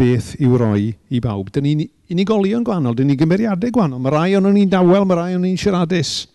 beth 0.00 0.32
i'w 0.40 0.56
roi 0.56 0.94
i 1.12 1.20
bawb. 1.20 1.52
Dyn 1.52 1.66
ni'n 1.68 1.85
unigolion 2.11 2.64
gwahanol, 2.64 2.97
dyn 2.97 3.12
ni 3.12 3.18
gymeriadau 3.20 3.70
gwahanol. 3.76 4.00
Mae 4.00 4.16
rai 4.16 4.37
o'n 4.38 4.49
ni'n 4.49 4.73
dawel, 4.73 5.04
mae 5.04 5.20
rai 5.20 5.35
o'n 5.37 5.44
ni'n 5.44 5.61
siaradus. 5.61 6.29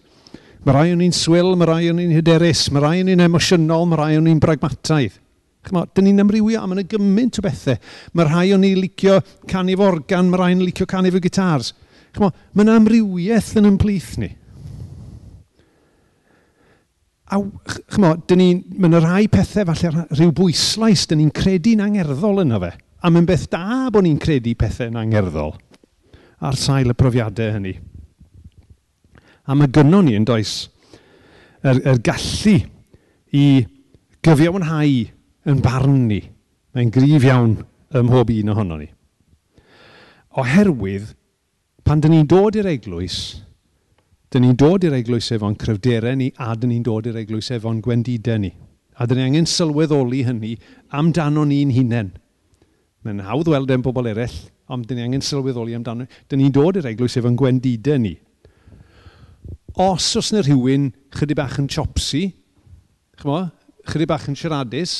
Mae 0.65 0.73
rai 0.73 0.93
o'n 0.95 1.03
i'n 1.05 1.13
swil, 1.13 1.51
mae 1.53 1.67
rai 1.69 1.91
o'n 1.91 2.01
i'n 2.01 2.15
hyderus, 2.15 2.63
mae 2.73 2.81
rai 2.81 3.03
o'n 3.03 3.11
i'n 3.13 3.21
emosiynol, 3.27 3.85
mae 3.91 3.99
rai 3.99 4.15
o'n 4.17 4.29
i'n 4.31 4.41
bragmataidd. 4.41 5.19
Dyn 5.65 6.07
ni'n 6.07 6.21
amrywio 6.21 6.61
am 6.61 6.73
yna 6.75 6.83
gymaint 6.89 7.39
o 7.39 7.43
bethau. 7.45 7.77
Mae 8.13 8.27
rhai 8.27 8.53
o'n 8.53 8.65
i'n 8.65 8.79
licio 8.81 9.19
canif 9.49 9.81
organ, 9.81 10.29
mae 10.29 10.41
rhai'n 10.41 10.63
licio 10.65 10.85
canu 10.89 11.11
fo 11.13 11.21
gitars. 11.21 11.71
Chyma, 12.15 12.31
mae 12.53 12.65
yna 12.65 12.79
amrywiaeth 12.79 13.53
yn 13.61 13.69
ymplith 13.71 14.11
ni. 14.21 14.29
A 17.33 17.41
chymo, 17.93 18.13
dyn 18.29 18.41
ni, 18.41 18.49
mae 18.77 18.91
yna 18.91 19.01
rai 19.05 19.25
pethau 19.31 19.65
falle 19.71 20.05
rhyw 20.11 20.33
bwyslais, 20.37 21.07
dyn 21.09 21.23
ni'n 21.23 21.33
credu'n 21.33 21.81
angerddol 21.85 22.43
yna 22.45 22.61
fe. 22.61 22.71
A 23.05 23.13
mae'n 23.13 23.25
beth 23.29 23.49
da 23.53 23.89
bod 23.93 24.05
ni'n 24.05 24.21
credu 24.21 24.53
pethau'n 24.57 24.97
angerddol 25.01 25.53
ar 26.45 26.57
sail 26.59 26.93
y 26.93 26.97
profiadau 26.97 27.53
hynny. 27.55 27.77
A 29.45 29.55
mae 29.55 29.69
gynnon 29.69 30.07
ni 30.07 30.15
yn 30.17 30.25
does 30.25 30.69
yr, 31.65 31.81
yr 31.81 32.01
gallu 32.05 32.57
i 33.35 33.45
gyfiawnhau 34.25 34.95
yn 35.51 35.61
barn 35.63 36.05
ni. 36.09 36.21
Mae'n 36.75 36.91
gryf 36.93 37.25
iawn 37.29 37.55
ym 37.95 38.09
mhob 38.09 38.31
un 38.33 38.51
ohono 38.53 38.79
ni. 38.81 38.89
Oherwydd, 40.35 41.13
pan 41.85 42.01
dyn 42.03 42.15
ni'n 42.15 42.27
dod 42.27 42.57
i'r 42.59 42.67
eglwys, 42.67 43.19
dyn 44.33 44.43
ni'n 44.43 44.57
dod 44.59 44.83
i'r 44.83 44.97
eglwys 44.97 45.31
efo'n 45.37 45.55
cryfderau 45.61 46.17
ni 46.19 46.31
a 46.41 46.51
dyn 46.59 46.73
ni'n 46.73 46.83
dod 46.83 47.07
i'r 47.07 47.21
eglwys 47.21 47.53
efo'n 47.55 47.79
gwendidau 47.85 48.41
ni. 48.41 48.51
A 48.99 49.07
dyn 49.07 49.21
ni 49.21 49.29
angen 49.29 49.47
sylweddoli 49.47 50.25
hynny 50.27 50.55
amdano 50.95 51.45
ni'n 51.47 51.71
hunain. 51.75 52.11
Mae'n 53.05 53.23
hawdd 53.27 53.51
weld 53.53 53.71
e'n 53.71 53.85
bobl 53.85 54.09
eraill, 54.09 54.37
ond 54.71 54.87
dyn 54.89 54.99
ni 54.99 55.05
angen 55.05 55.23
sylweddoli 55.23 55.77
amdano. 55.77 56.09
Dyn 56.27 56.41
ni'n 56.41 56.55
dod 56.55 56.81
i'r 56.81 56.89
eglwys 56.91 57.19
efo'n 57.21 57.37
gwendidau 57.39 58.01
ni 58.01 58.15
os 59.81 60.07
os 60.15 60.31
yna 60.31 60.45
rhywun 60.45 60.89
chydig 61.15 61.37
bach 61.39 61.59
yn 61.61 61.69
chopsy, 61.71 62.29
chymo, 63.19 63.45
chydig 63.89 64.09
bach 64.09 64.29
yn 64.31 64.37
siaradus, 64.39 64.95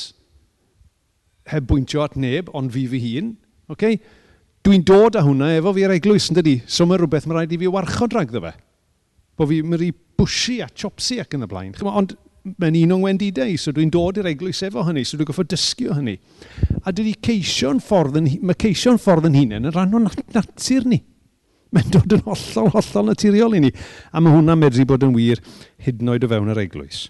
heb 1.50 1.66
bwyntio 1.70 2.02
at 2.04 2.16
neb, 2.18 2.50
ond 2.56 2.72
fi 2.74 2.86
fy 2.90 3.00
hun, 3.06 3.34
okay? 3.72 4.00
dwi'n 4.66 4.82
dod 4.82 5.14
â 5.14 5.22
hwnna 5.22 5.52
efo 5.60 5.72
fi 5.76 5.84
ar 5.86 5.94
eglwys, 5.94 6.26
yn 6.32 6.38
dydi? 6.40 6.56
So 6.66 6.88
mae 6.88 6.98
rhywbeth 6.98 7.28
mae 7.28 7.38
rhaid 7.38 7.52
i 7.54 7.58
fi 7.60 7.68
warchod 7.70 8.16
rhag 8.16 8.32
ddo 8.32 8.42
fe. 8.42 8.52
Bo 9.38 9.46
fi 9.46 9.60
mae 9.62 9.78
rhi 9.78 9.90
bwsi 10.18 10.56
a 10.64 10.66
chopsi 10.72 11.20
ac 11.22 11.36
yn 11.36 11.46
y 11.46 11.50
blaen. 11.50 11.74
Chyma, 11.76 11.92
ond 12.00 12.16
mae'n 12.58 12.78
un 12.80 12.96
o'n 12.96 13.04
wendidau, 13.04 13.54
so 13.60 13.74
dwi'n 13.74 13.92
dod 13.94 14.18
i'r 14.18 14.30
eglwys 14.32 14.64
efo 14.66 14.82
hynny, 14.86 15.04
so 15.06 15.18
dwi'n 15.18 15.30
goffo 15.30 15.44
dysgu 15.46 15.90
o 15.92 15.98
hynny. 15.98 16.16
A 16.82 16.94
dydi 16.94 17.14
ceisio'n 17.28 17.82
ffordd, 17.84 18.18
yn, 18.20 18.30
mae 18.46 18.58
ceisio'n 18.58 18.98
ffordd 19.02 19.30
yn 19.30 19.38
hunain 19.38 19.70
yn 19.70 19.74
rhan 19.74 19.94
o 19.94 20.02
nat 20.02 20.22
natur 20.34 20.88
ni. 20.90 21.00
Mae'n 21.74 21.92
dod 21.92 22.14
yn 22.14 22.22
hollol, 22.26 22.70
hollol 22.74 23.08
naturiol 23.10 23.56
i 23.58 23.62
ni. 23.64 23.70
A 24.14 24.22
mae 24.22 24.34
hwnna'n 24.34 24.60
medru 24.60 24.86
bod 24.88 25.04
yn 25.06 25.14
wir 25.16 25.42
hyd 25.82 26.02
yn 26.02 26.12
oed 26.12 26.26
o 26.26 26.30
fewn 26.30 26.52
yr 26.52 26.62
eglwys. 26.62 27.06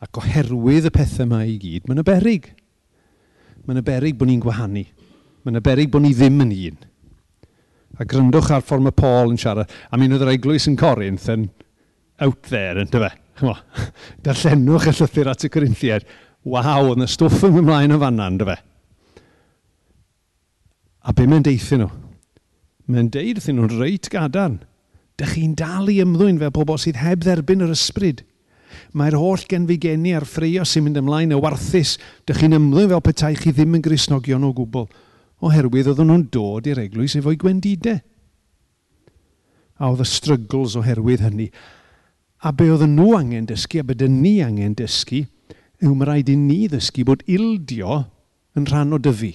Ac 0.00 0.18
oherwydd 0.18 0.88
y 0.88 0.92
pethau 0.94 1.26
yma 1.28 1.44
i 1.46 1.58
gyd, 1.60 1.86
mae'n 1.86 2.02
y 2.02 2.06
berig. 2.06 2.50
Mae'n 3.66 3.82
y 3.82 3.86
berig 3.86 4.18
bod 4.18 4.30
ni'n 4.30 4.42
gwahanu. 4.42 4.84
Mae'n 5.44 5.60
y 5.60 5.64
berig 5.64 5.92
bod 5.92 6.04
ni 6.04 6.14
ddim 6.16 6.40
yn 6.46 6.54
un. 6.56 6.80
A 8.00 8.06
gryndwch 8.08 8.50
ar 8.54 8.64
ffordd 8.64 8.86
mae 8.86 8.96
Paul 8.96 9.34
yn 9.34 9.40
siarad. 9.40 9.70
A 9.92 9.98
mi 10.00 10.08
oedd 10.08 10.24
yr 10.24 10.32
eglwys 10.34 10.66
yn 10.70 10.78
Corinth 10.80 11.28
yn 11.32 11.50
out 12.24 12.48
there, 12.48 12.80
yn 12.80 12.90
dyfa. 12.92 13.12
Darllenwch 14.24 14.90
y 14.90 14.96
llythyr 14.96 15.30
at 15.32 15.46
y 15.46 15.52
Corinthiad. 15.52 16.08
Waw, 16.48 16.88
oedd 16.88 16.98
yna 16.98 17.08
stwff 17.08 17.44
yn 17.46 17.60
ymlaen 17.60 17.94
o 17.94 18.00
fanna, 18.00 18.28
yn 18.32 18.40
dyfa. 18.40 18.56
A 21.00 21.12
be 21.16 21.28
mae'n 21.28 21.44
deithio 21.44 21.80
nhw? 21.80 21.90
Mae'n 22.90 23.10
deud 23.14 23.38
wrthyn 23.38 23.60
nhw'n 23.60 23.78
reit 23.78 24.08
gadarn. 24.10 24.58
Dych 25.20 25.36
chi'n 25.36 25.54
dal 25.58 25.90
i 25.92 26.00
ymddwyn 26.02 26.40
fel 26.40 26.52
pobl 26.54 26.78
sydd 26.80 26.98
heb 26.98 27.22
dderbyn 27.22 27.62
yr 27.66 27.74
ysbryd. 27.74 28.24
Mae'r 28.96 29.18
holl 29.20 29.44
genfigeni 29.50 30.14
a'r 30.16 30.26
ffreio 30.26 30.64
sy'n 30.66 30.86
mynd 30.86 30.98
ymlaen 30.98 31.34
y 31.36 31.38
warthus. 31.38 31.96
Dych 32.26 32.40
chi'n 32.40 32.56
ymddwyn 32.56 32.90
fel 32.90 33.04
petai 33.04 33.34
chi 33.38 33.52
ddim 33.54 33.76
yn 33.78 33.84
grisnogion 33.84 34.46
o 34.48 34.52
gwbl, 34.56 34.88
oherwydd 35.44 35.90
oedden 35.92 36.10
nhw'n 36.10 36.24
dod 36.34 36.70
i'r 36.70 36.80
eglwys 36.82 37.18
efo'i 37.20 37.38
gwendidau. 37.40 38.00
A 39.80 39.90
oedd 39.90 40.02
y 40.04 40.08
struggles 40.08 40.74
oherwydd 40.80 41.22
hynny. 41.24 41.50
A 42.40 42.52
be 42.56 42.70
oedden 42.72 42.96
nhw 42.96 43.12
angen 43.18 43.46
dysgu 43.48 43.82
a 43.82 43.86
be 43.86 44.08
ni 44.08 44.40
angen 44.44 44.74
dysgu 44.76 45.26
yw 45.80 45.94
mae 45.96 46.08
rhaid 46.08 46.32
i 46.32 46.36
ni 46.36 46.66
ddysgu 46.68 47.04
bod 47.08 47.22
ildio 47.28 48.02
yn 48.56 48.66
rhan 48.68 48.96
o 48.96 48.98
dyfu. 49.00 49.32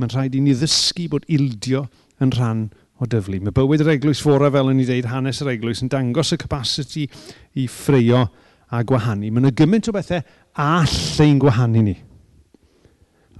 Mae'n 0.00 0.12
rhaid 0.14 0.36
i 0.36 0.44
ni 0.44 0.54
ddysgu 0.56 1.08
bod 1.12 1.26
ildio 1.28 1.86
yn 2.24 2.32
rhan 2.36 2.68
o 3.00 3.08
dyflu. 3.08 3.40
Mae 3.40 3.54
bywyd 3.56 3.84
yr 3.84 3.94
eglwys 3.94 4.20
fora, 4.24 4.50
fel 4.52 4.70
yn 4.72 4.82
ei 4.82 4.88
ddeud, 4.88 5.10
hanes 5.10 5.40
yr 5.44 5.52
eglwys 5.54 5.82
yn 5.84 5.90
dangos 5.92 6.34
y 6.34 6.40
capacity 6.40 7.06
i 7.58 7.66
ffreio 7.70 8.26
a 8.70 8.82
gwahanu. 8.86 9.30
Mae 9.30 9.44
yna 9.44 9.54
gymaint 9.56 9.88
o 9.90 9.94
bethau 9.96 10.22
all 10.60 10.96
ein 11.24 11.40
gwahanu 11.42 11.84
ni. 11.86 11.96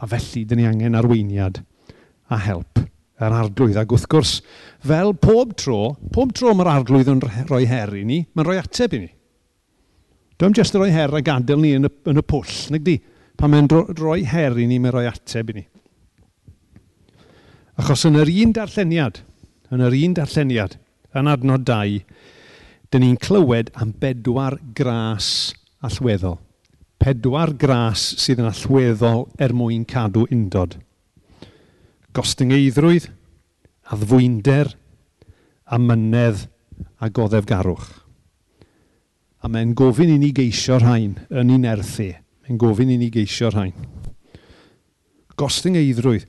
A 0.00 0.08
felly, 0.08 0.46
dyn 0.49 0.62
ni 0.62 0.68
angen 0.68 0.96
arweiniad 0.96 1.60
a 2.30 2.38
help 2.40 2.80
yr 3.20 3.37
arglwydd. 3.37 3.78
Ac 3.80 3.92
wrth 3.94 4.08
gwrs, 4.10 4.34
fel 4.87 5.12
pob 5.20 5.54
tro, 5.60 5.94
pob 6.14 6.32
tro 6.37 6.54
mae'r 6.56 6.72
arglwydd 6.78 7.12
yn 7.12 7.25
rhoi 7.25 7.66
her 7.68 7.92
i 7.99 8.04
ni, 8.08 8.22
mae'n 8.32 8.49
rhoi 8.49 8.60
ateb 8.62 8.96
i 8.96 9.02
ni. 9.04 9.10
Dwi'n 10.40 10.56
jyst 10.56 10.76
yn 10.76 10.80
rhoi 10.80 10.94
her 10.94 11.12
a 11.12 11.20
gadael 11.25 11.60
ni 11.60 11.75
yn 11.76 11.84
y, 11.84 11.92
yn 12.08 12.22
y 12.22 12.25
pwll, 12.25 12.54
nag 12.72 12.87
di? 12.87 12.96
Pan 13.37 13.52
mae'n 13.52 13.68
rhoi 13.68 14.22
her 14.30 14.56
i 14.56 14.64
ni, 14.68 14.80
mae'n 14.80 14.96
rhoi 14.96 15.04
ateb 15.10 15.52
i 15.52 15.58
ni. 15.60 15.66
Achos 17.80 18.02
yn 18.04 18.18
yr 18.20 18.28
un 18.42 18.50
darlleniad, 18.52 19.22
yn 19.72 19.80
yr 19.80 19.94
un 19.96 20.14
darlleniad, 20.18 20.75
yn 21.16 21.28
adnod 21.32 21.62
2, 21.64 22.00
dyn 22.92 23.00
ni'n 23.06 23.18
clywed 23.22 23.70
am 23.80 23.94
bedwar 24.02 24.58
gras 24.76 25.54
allweddol. 25.87 26.37
Pedwar 27.00 27.54
gras 27.56 28.02
sydd 28.21 28.43
yn 28.43 28.50
allweddol 28.50 29.23
er 29.40 29.54
mwyn 29.56 29.86
cadw 29.88 30.26
undod. 30.28 30.75
Gostyngeidrwydd, 32.12 33.06
addfwynder, 33.95 34.75
amynedd 35.73 36.43
a 37.00 37.08
goddefgarwch. 37.08 37.86
A 39.40 39.49
mae'n 39.49 39.73
gofyn 39.78 40.12
i 40.12 40.19
ni 40.21 40.34
geisio 40.36 40.76
rhain 40.82 41.14
yn 41.32 41.54
un 41.54 41.64
erthu. 41.71 42.10
Mae'n 42.45 42.60
gofyn 42.60 42.93
i 42.93 42.99
ni 43.00 43.08
geisio 43.14 43.49
rhain. 43.54 43.73
Gostyngeidrwydd, 45.40 46.28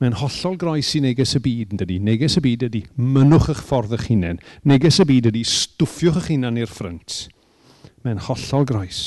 Mae'n 0.00 0.16
hollol 0.16 0.54
groes 0.56 0.94
i 0.96 1.02
neges 1.04 1.34
y 1.36 1.42
byd, 1.44 1.74
yn 1.74 1.80
dydi. 1.82 1.98
Neges 2.00 2.38
y 2.38 2.42
byd 2.44 2.62
ydy 2.70 2.80
mynwch 2.96 3.50
eich 3.52 3.58
ffordd 3.60 3.92
eich 3.98 4.06
hunain. 4.08 4.38
Neges 4.64 4.96
y 5.02 5.04
byd 5.10 5.26
ydy 5.28 5.42
stwffiwch 5.44 6.16
eich 6.22 6.30
hunain 6.32 6.56
i'r 6.62 6.72
ffrynt. 6.72 7.26
Mae'n 8.06 8.22
hollol 8.24 8.64
groes. 8.70 9.02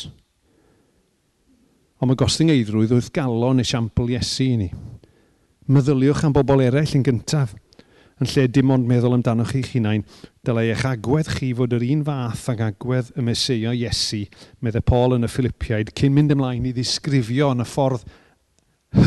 Ond 1.97 2.11
mae 2.11 2.19
gostyn 2.19 2.51
eidrwydd 2.53 2.93
wrth 2.93 3.09
galon 3.15 3.63
esiampl 3.63 4.11
Iesu 4.13 4.45
i 4.51 4.59
ni. 4.59 4.67
Meddyliwch 5.65 6.21
am 6.27 6.35
bobl 6.35 6.61
eraill 6.61 6.93
yn 6.99 7.07
gyntaf, 7.07 7.55
yn 8.21 8.29
lle 8.29 8.45
dim 8.53 8.75
ond 8.75 8.85
meddwl 8.85 9.17
amdanoch 9.17 9.55
chi'ch 9.55 9.73
hunain, 9.73 10.05
dylai 10.45 10.67
eich 10.75 10.85
agwedd 10.91 11.31
chi 11.39 11.53
fod 11.57 11.73
yr 11.73 11.87
un 11.87 12.05
fath 12.05 12.45
ag 12.53 12.61
agwedd 12.67 13.09
y 13.17 13.25
Meseia 13.25 13.73
Iesu, 13.73 14.27
meddai 14.61 14.85
Paul 14.85 15.17
yn 15.17 15.25
y 15.25 15.31
Philippiaid, 15.31 15.95
cyn 15.97 16.13
mynd 16.13 16.37
ymlaen 16.37 16.69
i 16.69 16.75
ddisgrifio 16.75 17.49
yn 17.55 17.65
y 17.65 17.69
ffordd 17.71 18.05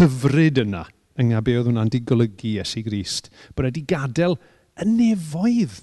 hyfryd 0.01 0.65
yna– 0.67 0.87
yng 1.21 1.33
be 1.45 1.57
oedd 1.57 1.71
hwnna'n 1.71 1.93
digolygu 1.93 2.57
Iesu 2.57 2.83
Grist, 2.87 3.31
bod 3.55 3.69
wedi 3.69 3.85
gadael 3.89 4.37
y 4.77 4.89
nefoedd. 4.91 5.81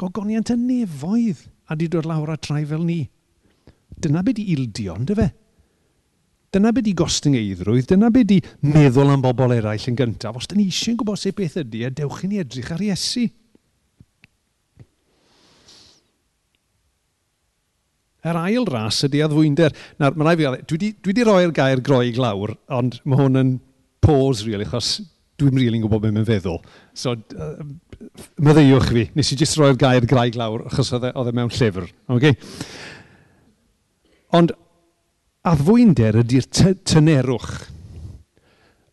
Gogoniant 0.00 0.52
y 0.54 0.58
nefoedd 0.58 1.44
a 1.70 1.76
di 1.78 1.88
dod 1.90 2.06
lawr 2.08 2.34
a 2.34 2.38
trai 2.38 2.64
fel 2.68 2.84
ni. 2.86 3.02
Dyna 3.94 4.22
beth 4.26 4.40
i 4.42 4.50
ildio, 4.54 4.96
ynddo 4.98 5.16
fe? 5.18 5.30
Dyna 6.54 6.70
beth 6.74 6.90
i 6.90 6.94
gostyngeidrwydd, 6.98 7.88
dyna 7.90 8.10
beth 8.14 8.34
i 8.34 8.40
meddwl 8.66 9.14
am 9.14 9.22
bobl 9.24 9.56
eraill 9.56 9.88
yn 9.90 9.98
gyntaf. 9.98 10.38
Os 10.38 10.50
dyn 10.50 10.62
ni 10.62 10.68
eisiau'n 10.70 10.98
gwybod 11.00 11.20
sut 11.20 11.38
beth 11.38 11.58
ydy, 11.64 11.86
a 11.86 11.90
e, 11.90 11.96
dewch 12.02 12.22
i 12.26 12.30
ni 12.30 12.42
edrych 12.42 12.70
ar 12.74 12.84
Iesu. 12.84 13.26
Yr 18.24 18.38
ail 18.40 18.64
ras 18.70 19.02
ydy 19.04 19.20
addfwynder. 19.24 19.74
Nawr, 20.00 20.14
mae 20.16 20.30
rai 20.30 20.36
fi, 20.38 20.62
dwi 20.70 20.94
wedi 21.10 21.26
roi'r 21.26 21.52
gair 21.54 21.82
groig 21.84 22.16
lawr, 22.20 22.54
ond 22.72 23.00
mae 23.04 23.20
hwn 23.20 23.40
yn 23.40 23.50
pause, 24.04 24.44
really, 24.46 24.68
achos 24.68 24.98
dwi'n 25.40 25.56
rili'n 25.56 25.64
really 25.66 25.82
gwybod 25.82 26.02
beth 26.04 26.14
mae'n 26.14 26.28
feddwl. 26.28 26.60
So, 26.94 27.14
uh, 27.14 27.64
maddeiwch 28.44 28.90
fi, 28.94 29.06
nes 29.16 29.32
i 29.34 29.38
jyst 29.40 29.58
roi'r 29.58 29.78
gair 29.80 30.06
graig 30.06 30.36
lawr, 30.38 30.66
achos 30.70 30.92
oedd 30.94 31.08
e, 31.10 31.14
e 31.14 31.34
mewn 31.34 31.50
llyfr. 31.50 31.88
Okay? 32.14 32.36
Ond, 34.34 34.54
a 35.44 35.54
fwynder 35.58 36.20
ydy'r 36.22 36.46
tynerwch. 36.86 37.54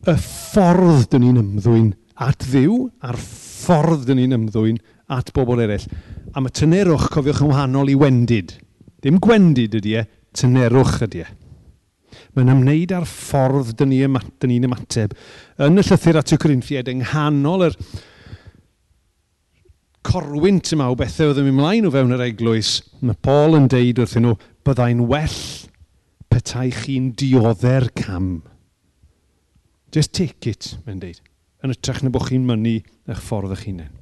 Y 0.02 0.16
ffordd 0.18 1.06
dyn 1.12 1.22
ni'n 1.28 1.40
ymddwyn 1.44 1.92
at 2.26 2.42
ddiw, 2.48 2.88
a'r 3.06 3.18
ffordd 3.22 4.08
dyn 4.08 4.18
ni'n 4.18 4.36
ymddwyn 4.36 4.80
at 5.14 5.30
bobl 5.36 5.62
eraill. 5.62 5.86
A 6.34 6.42
mae 6.42 6.54
tynerwch, 6.54 7.06
cofiwch, 7.14 7.44
yn 7.44 7.52
wahanol 7.52 7.92
i 7.92 7.96
wendid. 7.98 8.56
Dim 9.02 9.20
gwendid 9.22 9.78
ydy 9.78 9.96
e, 10.00 10.04
tynerwch 10.38 10.98
ydy 11.06 11.22
e. 11.22 11.30
Mae'n 12.36 12.52
ymwneud 12.54 12.94
â'r 12.96 13.08
ffordd 13.08 13.74
dyn 13.76 13.90
ni'n 13.92 14.06
ymateb, 14.08 14.48
ni 14.48 14.56
ymateb. 14.64 15.12
Yn 15.66 15.80
y 15.80 15.84
llythyr 15.84 16.18
at 16.22 16.32
y 16.32 16.38
Corinthiad, 16.40 16.88
yng 16.88 17.02
nghanol 17.04 17.66
yr 17.68 17.76
corwynt 20.06 20.72
yma 20.74 20.88
o 20.90 20.96
bethau 20.98 21.30
oedd 21.30 21.42
yn 21.42 21.50
mynd 21.50 21.60
mlaen 21.60 21.88
o 21.88 21.92
fewn 21.94 22.16
yr 22.16 22.24
eglwys, 22.26 22.78
mae 23.04 23.18
Paul 23.26 23.58
yn 23.58 23.68
deud 23.70 24.00
wrthyn 24.02 24.26
nhw, 24.26 24.38
byddai'n 24.66 25.04
well 25.10 25.38
petai 26.32 26.70
chi'n 26.74 27.12
dioddau'r 27.20 27.90
cam. 28.00 28.30
Just 29.92 30.14
take 30.16 30.48
it, 30.48 30.76
mae'n 30.86 31.02
deud, 31.02 31.20
yn 31.62 31.74
ytrach 31.74 32.00
na 32.02 32.12
bod 32.14 32.30
chi'n 32.30 32.48
mynnu 32.48 32.78
eich 32.80 33.20
ffordd 33.28 33.52
eich 33.52 33.66
hunain. 33.68 33.92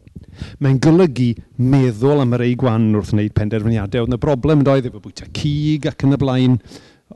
Mae'n 0.63 0.79
golygu 0.83 1.33
meddwl 1.59 2.23
am 2.23 2.35
yr 2.37 2.45
ei 2.47 2.55
gwan 2.59 2.91
wrth 2.95 3.13
wneud 3.15 3.35
penderfyniadau. 3.37 4.05
Oedd 4.05 4.13
yna 4.13 4.19
broblem 4.21 4.63
yn 4.63 4.69
doedd 4.69 4.89
efo 4.91 5.01
bwyta 5.03 5.27
cig 5.37 5.89
ac 5.91 6.05
yn 6.07 6.15
y 6.15 6.19
blaen 6.21 6.57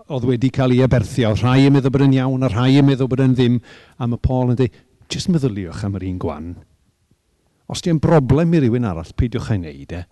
oedd 0.08 0.26
wedi 0.28 0.50
cael 0.54 0.74
ei 0.74 0.82
aberthio. 0.84 1.32
Rhai 1.38 1.68
yn 1.68 1.74
meddwl 1.76 1.92
bod 1.94 2.04
yn 2.06 2.16
iawn 2.16 2.44
a 2.44 2.50
rhai 2.50 2.78
yn 2.80 2.88
meddwl 2.88 3.10
bod 3.10 3.22
yn 3.24 3.36
ddim. 3.36 3.60
A 3.98 4.08
mae 4.10 4.20
Paul 4.22 4.52
yn 4.52 4.58
dweud, 4.58 4.80
jyst 5.12 5.30
meddyliwch 5.30 5.84
am 5.86 5.96
yr 5.98 6.08
un 6.08 6.18
gwan. 6.22 6.50
Os 7.70 7.82
di'n 7.84 8.00
broblem 8.02 8.52
i 8.56 8.64
rywun 8.64 8.88
arall, 8.88 9.14
peidiwch 9.16 9.52
ei 9.54 9.60
wneud 9.60 9.94
e. 9.96 10.02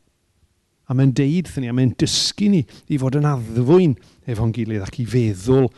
A 0.88 0.96
mae'n 0.96 1.12
deud 1.16 1.50
thyn 1.50 1.64
ni, 1.64 1.70
a 1.70 1.76
mae'n 1.76 1.94
dysgu 2.00 2.48
ni 2.52 2.62
i 2.92 2.98
fod 3.00 3.16
yn 3.18 3.28
addfwyn 3.28 3.94
efo'n 4.28 4.54
gilydd 4.54 4.84
ac 4.84 4.98
i 5.00 5.06
feddwl 5.08 5.68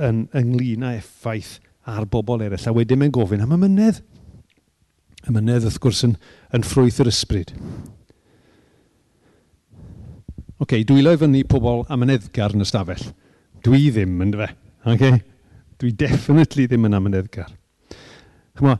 yn, 0.00 0.24
ynglyn 0.38 0.86
â 0.88 0.94
effaith 0.98 1.56
ar 1.88 2.06
bobl 2.10 2.44
eraill. 2.44 2.68
A 2.68 2.74
wedyn 2.76 3.00
mae'n 3.02 3.14
gofyn 3.14 3.44
am 3.44 3.56
y 3.56 3.60
mynedd. 3.64 4.02
Y 5.22 5.34
mynedd, 5.34 5.66
wrth 5.68 5.80
gwrs 5.82 6.04
yn, 6.08 6.16
yn 6.54 6.66
ffrwyth 6.66 7.02
yr 7.02 7.10
ysbryd. 7.12 7.52
Oce, 10.62 10.78
okay, 10.78 10.86
dwylo 10.86 11.10
i 11.14 11.18
fyny 11.18 11.42
pobl 11.50 11.82
am 11.90 12.04
yn 12.06 12.14
edgar 12.14 12.54
yn 12.54 12.62
y 12.62 12.66
stafell. 12.68 13.02
Dwi 13.62 13.90
ddim, 13.94 14.16
yn 14.24 14.32
fe. 14.38 14.48
Okay? 14.92 15.18
Dwi 15.80 15.92
definitely 15.98 16.66
ddim 16.70 16.88
yn 16.88 16.96
amyneddgar. 16.98 17.50
Chymo, 18.58 18.76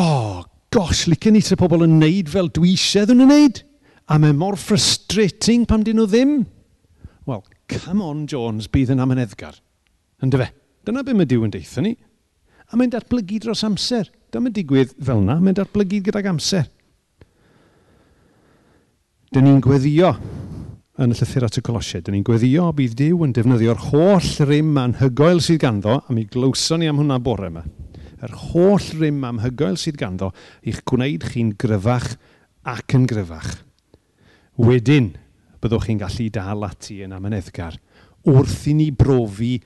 oh, 0.00 0.44
gosh, 0.74 1.06
licen 1.10 1.36
ni 1.36 1.42
tre 1.44 1.58
pobl 1.58 1.86
yn 1.86 1.98
neud 2.00 2.30
fel 2.32 2.50
dwi 2.54 2.74
eisiau 2.74 3.08
ddyn 3.08 3.22
nhw'n 3.22 3.32
neud. 3.32 3.62
A 4.10 4.18
mae 4.20 4.36
mor 4.36 4.58
frustrating 4.60 5.64
pam 5.68 5.84
dyn 5.86 5.96
nhw 5.98 6.08
ddim. 6.10 6.34
Wel, 7.28 7.40
come 7.72 8.04
on 8.04 8.26
Jones, 8.28 8.68
bydd 8.68 8.92
yn 8.92 9.02
amyneddgar. 9.04 9.56
Ynddo 10.24 10.42
fe? 10.42 10.50
Dyna 10.84 11.04
beth 11.04 11.16
mae 11.16 11.28
Dyw 11.28 11.46
yn 11.46 11.54
deitha 11.54 11.84
ni. 11.84 11.94
A 12.68 12.76
mae'n 12.76 12.92
datblygu 12.92 13.40
dros 13.40 13.64
amser. 13.64 14.10
Dyma 14.34 14.52
digwydd 14.52 14.92
fel 15.00 15.22
yna, 15.22 15.38
mae'n 15.40 15.56
datblygu 15.56 16.02
gydag 16.04 16.28
amser. 16.28 16.68
Dyn 19.32 19.48
ni'n 19.48 19.62
gweddio 19.64 20.12
yn 20.94 21.10
y 21.10 21.16
llythyr 21.18 21.46
at 21.48 21.56
y 21.58 21.62
colosiau, 21.66 22.04
dyn 22.06 22.14
ni'n 22.14 22.26
gweddio 22.26 22.68
bydd 22.78 22.92
Dyw 23.00 23.24
yn 23.26 23.32
defnyddio'r 23.34 23.80
holl 23.88 24.28
rym 24.46 24.76
anhygoel 24.78 25.42
sydd 25.42 25.64
ganddo, 25.64 25.98
a 25.98 26.14
mi 26.14 26.22
glywson 26.30 26.84
ni 26.84 26.90
am 26.90 27.00
hwnna 27.02 27.18
bore 27.22 27.50
yma, 27.50 27.64
yr 28.22 28.36
holl 28.52 28.86
rym 29.00 29.24
anhygoel 29.26 29.78
sydd 29.80 29.98
ganddo 29.98 30.30
i'ch 30.62 30.84
gwneud 30.86 31.26
chi'n 31.32 31.50
gryfach 31.58 32.12
ac 32.70 32.94
yn 32.94 33.08
gryfach. 33.10 33.56
Wedyn, 34.62 35.10
byddwch 35.58 35.88
chi'n 35.88 36.02
gallu 36.04 36.30
dal 36.30 36.62
ati 36.68 37.00
yn 37.02 37.16
amyneddgar 37.16 37.80
wrth 38.30 38.68
i 38.70 38.78
ni 38.78 38.90
brofi 38.94 39.56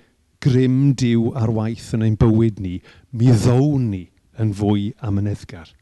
grym 0.43 0.95
diw 0.97 1.35
ar 1.37 1.53
waith 1.53 1.93
yn 1.99 2.07
ein 2.07 2.17
bywyd 2.19 2.63
ni, 2.63 2.79
mi 3.13 3.29
ddown 3.35 3.91
ni 3.93 4.07
yn 4.41 4.55
fwy 4.57 4.95
amyneddgar. 5.05 5.75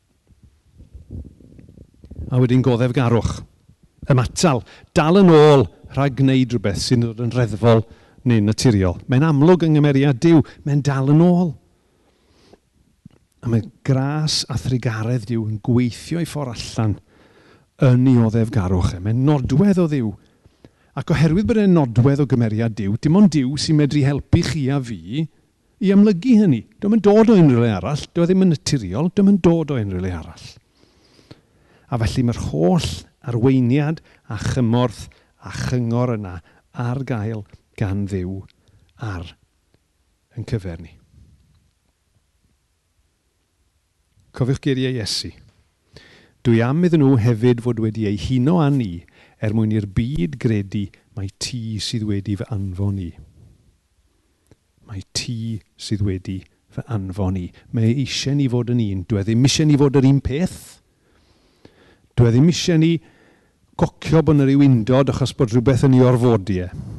A 2.35 2.41
wedyn 2.43 2.65
goddef 2.67 2.97
garwch 2.97 3.45
ymatal, 4.13 4.63
dal 4.97 5.21
yn 5.23 5.33
ôl 5.35 5.67
rhag 5.97 6.19
gwneud 6.19 6.55
rhywbeth 6.55 6.83
sy'n 6.83 7.07
dod 7.07 7.23
yn 7.25 7.33
reddfol 7.35 7.85
neu 8.27 8.43
naturiol. 8.43 8.99
Mae'n 9.11 9.27
amlwg 9.29 9.67
yng 9.67 9.77
Nghymeriad 9.77 10.21
Dyw, 10.23 10.43
mae'n 10.67 10.83
dal 10.87 11.13
yn 11.15 11.23
ôl. 11.25 11.55
A 13.47 13.51
mae 13.51 13.65
gras 13.87 14.43
a 14.51 14.59
thrigaredd 14.59 15.29
Dyw 15.31 15.45
yn 15.47 15.61
gweithio 15.65 16.23
i 16.23 16.29
ffordd 16.29 16.57
allan 16.57 16.97
yn 17.87 18.07
ei 18.11 18.21
oddef 18.25 18.51
garwch 18.55 18.95
e. 18.97 19.01
Mae'n 19.05 19.25
nodwedd 19.27 19.83
o 19.83 19.87
ddiw. 19.91 20.13
Ac 20.97 21.13
oherwydd 21.13 21.49
bod 21.51 21.61
e'n 21.61 21.75
nodwedd 21.77 22.23
o 22.25 22.29
gymeriad 22.29 22.73
diw, 22.77 22.95
dim 22.97 23.19
ond 23.21 23.29
diw 23.35 23.57
sy'n 23.61 23.77
medru 23.77 24.01
helpu 24.07 24.41
chi 24.47 24.63
a 24.73 24.79
fi 24.81 25.27
i 25.85 25.91
amlygu 25.93 26.39
hynny. 26.41 26.63
Dwi'n 26.81 26.97
yn 26.97 27.03
dod 27.05 27.29
o 27.29 27.37
unrhyw 27.37 27.61
le 27.61 27.75
arall, 27.77 28.07
dwi'n 28.09 28.25
e 28.25 28.31
ddim 28.31 28.47
yn 28.47 28.55
naturiol, 28.55 29.11
dwi'n 29.13 29.35
yn 29.35 29.43
dod 29.45 29.75
o 29.75 29.77
unrhyw 29.77 30.01
le 30.01 30.15
arall. 30.17 30.47
A 31.93 32.01
felly 32.01 32.25
mae'r 32.27 32.41
holl 32.49 32.89
arweiniad 33.27 34.03
a 34.29 34.39
chymorth 34.41 35.07
a 35.43 35.53
chyngor 35.67 36.15
yna 36.17 36.39
ar 36.73 37.03
gael 37.09 37.45
gan 37.79 38.07
ddiw 38.11 38.41
ar 39.03 39.35
yn 40.37 40.47
cyfer 40.49 40.81
ni. 40.83 40.93
Cofiwch 44.37 44.61
geiriau 44.65 44.97
Iesu. 44.99 45.33
Dwi 46.45 46.61
am 46.63 46.85
iddyn 46.87 47.03
nhw 47.03 47.17
hefyd 47.19 47.63
fod 47.65 47.81
wedi 47.83 48.05
ei 48.07 48.19
huno 48.21 48.59
â 48.63 48.69
ni 48.71 49.01
er 49.43 49.55
mwyn 49.57 49.73
i'r 49.75 49.89
byd 49.97 50.37
gredu 50.41 50.87
mae 51.17 51.31
ti 51.43 51.81
sydd 51.83 52.05
wedi 52.09 52.37
fy 52.39 52.47
anfon 52.53 53.01
i. 53.01 53.09
Mae 54.87 55.03
ti 55.17 55.59
sydd 55.81 56.05
wedi 56.07 56.39
fy 56.77 56.85
anfon 56.93 57.39
i. 57.41 57.47
Mae 57.73 57.95
eisiau 57.95 58.37
ni 58.37 58.47
fod 58.53 58.71
yn 58.75 58.83
un. 58.85 59.03
Dwi 59.09 59.23
e 59.23 59.27
ddim 59.27 59.49
eisiau 59.49 59.69
ni 59.69 59.79
fod 59.81 59.97
yr 59.99 60.09
un 60.09 60.21
peth. 60.25 60.61
Dwi 62.17 62.29
e 62.29 62.35
ddim 62.35 62.51
eisiau 62.53 62.81
ni 62.83 62.93
gocio 63.77 64.23
bod 64.25 64.39
yna 64.39 64.47
rhyw 64.49 64.65
undod 64.65 65.11
achos 65.13 65.35
bod 65.37 65.53
rhywbeth 65.53 65.85
yn 65.87 65.99
ei 65.99 66.07
orfodiau. 66.07 66.71
E. 66.71 66.95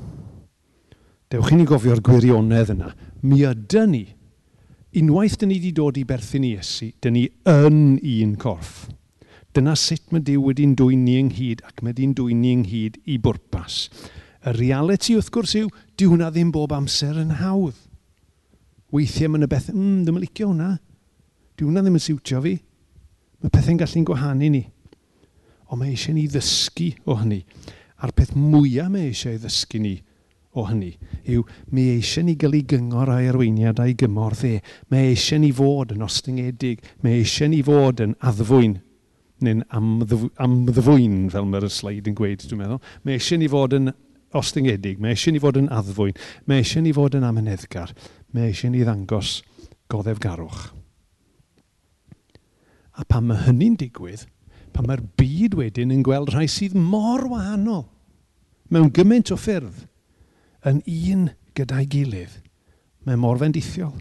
Dewch 1.34 1.50
i 1.52 1.58
ni 1.58 1.66
gofio'r 1.68 2.04
gwirionedd 2.06 2.70
yna. 2.76 2.92
Mi 3.26 3.42
ydy 3.44 3.84
ni, 3.90 4.04
unwaith 5.02 5.40
dyn 5.42 5.52
ni 5.52 5.58
wedi 5.58 5.74
dod 5.76 5.98
i 6.00 6.06
berthyn 6.08 6.46
i 6.48 6.54
Iesu, 6.56 6.92
dyn 7.02 7.18
ni 7.18 7.26
yn 7.50 7.98
un 7.98 8.38
corff. 8.40 8.86
Dyna 9.58 9.74
sut 9.80 10.14
mae 10.14 10.22
Dyw 10.22 10.44
wedi'n 10.46 10.76
dwy'n 10.78 11.02
ni 11.02 11.18
ynghyd 11.18 11.66
ac 11.66 11.82
mae 11.82 11.90
wedi'n 11.90 12.14
dwy'n 12.16 12.42
ni 12.44 12.54
ynghyd 12.60 13.02
i 13.10 13.18
bwrpas. 13.20 13.88
Y 14.46 14.54
reality 14.54 15.18
wrth 15.18 15.34
gwrs 15.34 15.56
yw, 15.58 15.72
dyw 15.98 16.14
hwnna 16.14 16.30
ddim 16.30 16.54
bob 16.54 16.76
amser 16.78 17.18
yn 17.18 17.34
hawdd. 17.42 17.80
Weithiau 18.94 19.34
mae'n 19.34 19.48
y 19.48 19.52
beth, 19.52 19.72
mm, 19.74 20.04
ddim 20.06 20.22
yn 20.22 20.24
licio 20.24 20.52
hwnna. 20.52 20.76
Dyw 21.58 21.72
hwnna 21.72 21.82
ddim 21.84 21.98
yn 21.98 22.06
siwtio 22.06 22.44
fi. 22.46 22.54
Mae 23.42 23.52
pethau'n 23.52 23.82
gallu'n 23.82 24.06
gwahanu 24.08 24.54
ni 24.54 24.64
ond 25.68 25.82
mae 25.82 25.94
eisiau 25.94 26.16
ni 26.16 26.28
ddysgu 26.32 26.92
o 27.06 27.18
hynny. 27.22 27.44
A'r 28.04 28.14
peth 28.16 28.36
mwyaf 28.38 28.92
mae 28.94 29.10
eisiau 29.12 29.36
ei 29.36 29.42
ddysgu 29.42 29.82
ni 29.84 29.96
o 30.58 30.66
hynny 30.66 30.94
yw 31.30 31.44
mi 31.76 31.90
eisiau 31.98 32.26
ni 32.26 32.36
gael 32.40 32.56
ei 32.58 32.66
gyngor 32.66 33.12
a'i 33.14 33.30
arweiniadau 33.32 33.94
gymor 34.00 34.36
dde. 34.40 34.60
Mae 34.94 35.12
eisiau 35.14 35.42
ni 35.44 35.54
fod 35.54 35.94
yn 35.96 36.06
ostyngedig. 36.06 36.84
mae 37.04 37.22
eisiau 37.22 37.50
ni 37.52 37.62
fod 37.66 38.04
yn 38.06 38.16
addfwyn 38.22 38.80
neu'n 39.44 39.64
amddyfwyn, 39.70 41.28
fel 41.30 41.46
mae'r 41.46 41.68
sleid 41.70 42.08
yn 42.10 42.16
gweud, 42.18 42.42
dwi'n 42.42 42.62
meddwl. 42.62 42.80
Mae 43.06 43.18
eisiau 43.20 43.42
ni 43.42 43.50
fod 43.52 43.76
yn 43.78 43.92
ostyngedig, 44.38 45.02
mae 45.02 45.14
eisiau 45.14 45.36
ni 45.36 45.42
fod 45.44 45.60
yn 45.62 45.70
addfwyn, 45.74 46.18
mae 46.50 46.64
eisiau 46.64 46.86
ni 46.86 46.94
fod 46.96 47.18
yn 47.18 47.28
amyneddgar, 47.28 47.94
mae 48.34 48.50
eisiau 48.52 48.74
ni 48.74 48.82
ddangos 48.86 49.42
goddef 49.92 50.22
garwch. 50.24 50.72
A 52.98 53.06
pan 53.06 53.30
mae 53.30 53.46
hynny'n 53.46 53.78
digwydd, 53.78 54.26
pan 54.78 54.86
mae'r 54.86 55.02
byd 55.18 55.56
wedyn 55.58 55.90
yn 55.96 56.04
gweld 56.06 56.30
rhai 56.30 56.46
sydd 56.46 56.76
mor 56.78 57.24
wahanol 57.32 57.88
mewn 58.70 58.92
gymaint 58.94 59.32
o 59.34 59.38
ffyrdd 59.40 59.88
yn 60.70 60.84
un 60.86 61.24
gyda'i 61.58 61.88
gilydd. 61.90 62.36
Mae 63.08 63.18
mor 63.18 63.40
fendithiol. 63.42 63.96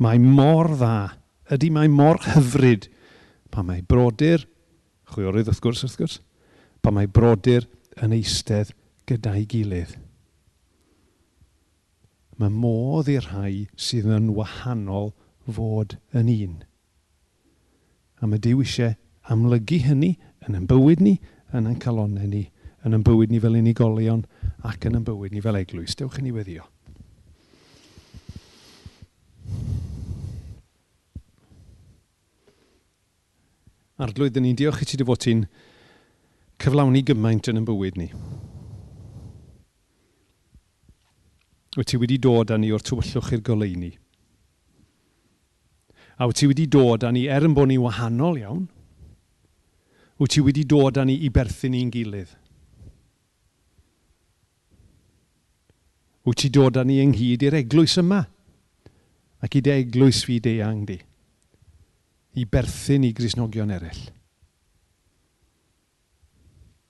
Mae 0.00 0.16
mor 0.22 0.70
dda. 0.72 1.18
Ydy 1.52 1.68
mae 1.74 1.90
mor 1.92 2.22
hyfryd 2.24 2.88
pan 3.52 3.68
mae 3.68 3.84
brodyr, 3.84 4.46
chwiorydd 5.12 5.52
wrth 5.52 5.60
gwrs 5.62 5.84
wrth 5.84 6.00
gwrs, 6.00 6.16
pan 6.80 6.96
mae 6.96 7.10
brodyr 7.10 7.68
yn 8.00 8.16
eistedd 8.16 8.72
gyda'i 9.10 9.44
gilydd. 9.50 9.92
Mae 12.40 12.52
modd 12.52 13.12
i'r 13.12 13.28
rhai 13.28 13.66
sydd 13.76 14.08
yn 14.16 14.32
wahanol 14.36 15.12
fod 15.44 15.98
yn 16.16 16.32
un. 16.32 16.56
A 18.20 18.28
mae 18.28 18.40
Dyw 18.40 18.64
eisiau 18.64 18.96
amlygu 19.32 19.80
hynny 19.86 20.14
yn 20.46 20.54
ein 20.58 20.68
bywyd 20.70 21.02
ni, 21.02 21.16
yn 21.54 21.66
ein 21.66 21.80
calonau 21.82 22.28
ni, 22.30 22.46
yn 22.86 22.94
ein 22.94 23.04
bywyd 23.06 23.32
ni 23.32 23.42
fel 23.42 23.58
unigolion 23.58 24.24
ac 24.66 24.86
yn 24.86 24.98
ein 25.00 25.06
bywyd 25.06 25.34
ni 25.34 25.42
fel 25.42 25.58
eglwys. 25.58 25.96
Dewch 25.98 26.20
i 26.20 26.26
ei 26.28 26.34
weddio. 26.34 26.66
Arglwydd, 33.96 34.36
ni'n 34.44 34.58
diolch 34.58 34.82
i 34.84 34.86
ti 34.88 34.98
dy 35.00 35.06
fod 35.08 35.22
ti'n 35.24 35.46
cyflawni 36.60 37.00
gymaint 37.08 37.48
yn 37.48 37.62
y 37.62 37.64
bywyd 37.64 37.96
ni. 37.96 38.10
Wyt 41.76 41.90
ti 41.90 42.00
wedi 42.00 42.18
dod 42.20 42.52
â 42.52 42.58
ni 42.60 42.70
o'r 42.72 42.84
tywyllwch 42.84 43.32
i'r 43.36 43.44
goleini. 43.44 43.90
A 46.20 46.28
wyt 46.28 46.38
ti 46.40 46.48
wedi 46.48 46.68
dod 46.72 47.04
â 47.04 47.12
ni 47.12 47.26
er 47.28 47.44
yn 47.48 47.56
bod 47.56 47.68
ni 47.72 47.80
wahanol 47.80 48.36
iawn, 48.40 48.66
wyt 50.16 50.32
ti 50.32 50.42
wedi 50.44 50.64
dod 50.64 50.96
â 50.96 51.04
ni 51.04 51.18
i 51.26 51.30
berthyn 51.32 51.74
ni'n 51.76 51.92
gilydd. 51.92 52.32
Wyt 56.26 56.40
ti 56.42 56.50
dod 56.50 56.78
â 56.80 56.84
ni 56.86 56.98
ynghyd 57.04 57.44
i'r 57.46 57.58
eglwys 57.60 57.98
yma 58.02 58.22
ac 59.44 59.58
i 59.58 59.62
dy 59.62 59.74
eglwys 59.76 60.24
fi 60.26 60.40
deang 60.42 60.86
di 60.88 60.96
i 62.36 62.44
berthyn 62.44 63.04
i 63.06 63.12
grisnogion 63.16 63.72
eraill. 63.72 64.04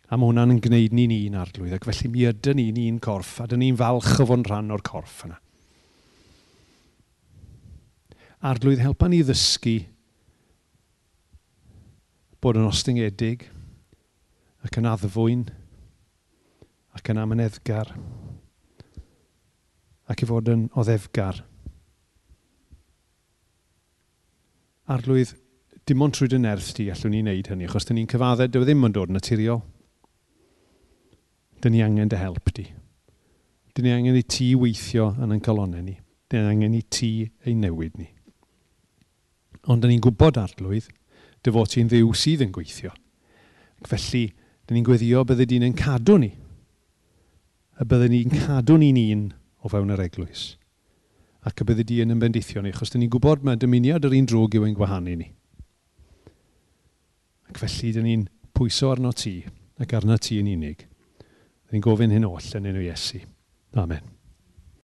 A 0.07 0.17
mae 0.19 0.31
hwnna'n 0.31 0.55
yn 0.55 0.63
gwneud 0.63 0.95
ni'n 0.95 1.15
un 1.17 1.37
arglwydd, 1.39 1.75
ac 1.77 1.87
felly 1.87 2.11
mi 2.11 2.25
ydy 2.31 2.55
ni'n 2.55 2.79
un 2.85 2.99
corff, 3.03 3.41
a 3.43 3.47
dyn 3.51 3.63
ni'n 3.63 3.79
falch 3.79 4.21
o 4.23 4.27
fo'n 4.27 4.47
rhan 4.47 4.71
o'r 4.75 4.83
corff 4.87 5.25
yna. 5.27 5.39
Arglwydd, 8.47 8.83
helpa 8.83 9.11
ni 9.11 9.23
ddysgu 9.27 9.77
bod 12.47 12.61
yn 12.61 12.69
ostingedig 12.69 13.49
ac 14.63 14.77
yn 14.79 14.87
addfwyn 14.87 15.41
ac 16.95 17.09
yn 17.11 17.19
amyneddgar 17.19 17.89
ac 20.07 20.21
i 20.23 20.29
fod 20.31 20.51
yn 20.53 20.61
oddefgar. 20.79 21.41
Arlwydd, 24.95 25.33
dim 25.91 26.05
ond 26.07 26.15
trwy 26.15 26.29
dy 26.31 26.39
nerth 26.39 26.69
ti 26.77 26.87
allwn 26.93 27.17
ni 27.17 27.25
wneud 27.25 27.51
hynny, 27.51 27.67
achos 27.67 27.89
dyn 27.89 27.99
ni'n 27.99 28.11
cyfaddau, 28.13 28.47
dyw 28.47 28.63
e 28.63 28.69
ddim 28.69 28.87
yn 28.87 28.95
dod 28.95 29.11
naturiol. 29.11 29.65
Dyn 31.65 31.75
ni 31.75 31.83
angen 31.83 32.13
dy 32.13 32.21
help 32.21 32.53
di. 32.55 32.69
Dyn 33.75 33.89
ni 33.89 33.97
angen 33.97 34.21
i 34.21 34.23
ti 34.23 34.53
weithio 34.55 35.09
yn 35.19 35.35
yn 35.35 35.43
colonnau 35.43 35.83
ni. 35.83 35.97
Dyn 36.31 36.47
ni 36.47 36.55
angen 36.55 36.79
i 36.79 36.85
ti 36.87 37.11
ei 37.43 37.57
newid 37.59 37.99
ni. 37.99 38.07
Ond 39.67 39.83
dyn 39.83 39.97
ni'n 39.97 40.07
gwybod 40.07 40.39
arlwydd, 40.39 40.87
dy 41.47 41.55
fod 41.55 41.71
ti'n 41.73 41.91
ddiw 41.91 42.13
sydd 42.17 42.45
yn 42.47 42.53
gweithio. 42.55 42.93
Ac 43.81 43.91
felly, 43.93 44.27
dyn 44.67 44.79
ni'n 44.79 44.87
gweddio 44.87 45.25
bydde 45.29 45.47
di'n 45.49 45.67
yn 45.69 45.77
cadw 45.79 46.19
ni. 46.21 46.33
A 47.79 47.87
bydde 47.87 48.11
ni'n 48.13 48.35
cadw 48.35 48.79
ni'n 48.81 49.01
un 49.05 49.27
o 49.63 49.71
fewn 49.71 49.93
yr 49.95 50.03
eglwys. 50.07 50.57
Ac 51.47 51.63
y 51.63 51.69
bydde 51.69 51.87
di 51.87 52.01
yn 52.03 52.19
bendithio 52.19 52.65
ni, 52.65 52.75
achos 52.75 52.91
dyn 52.91 53.05
ni'n 53.05 53.13
gwybod 53.15 53.47
mae 53.47 53.61
dymuniad 53.61 54.09
yr 54.09 54.19
un 54.19 54.27
drwg 54.27 54.59
yw 54.59 54.67
ein 54.67 54.77
gwahanu 54.79 55.15
ni. 55.21 55.31
Ac 57.47 57.63
felly, 57.63 57.95
dyn 57.95 58.09
ni'n 58.09 58.27
pwyso 58.57 58.91
arno 58.91 59.13
ti 59.15 59.39
ac 59.79 59.93
arno 59.95 60.19
ti 60.19 60.41
yn 60.41 60.51
unig. 60.57 60.87
Dyn 61.69 61.79
ni'n 61.79 61.87
gofyn 61.87 62.15
hyn 62.17 62.27
oll 62.27 62.53
yn 62.59 62.71
enw 62.73 62.87
Iesu. 62.89 63.23
Amen. 63.77 64.16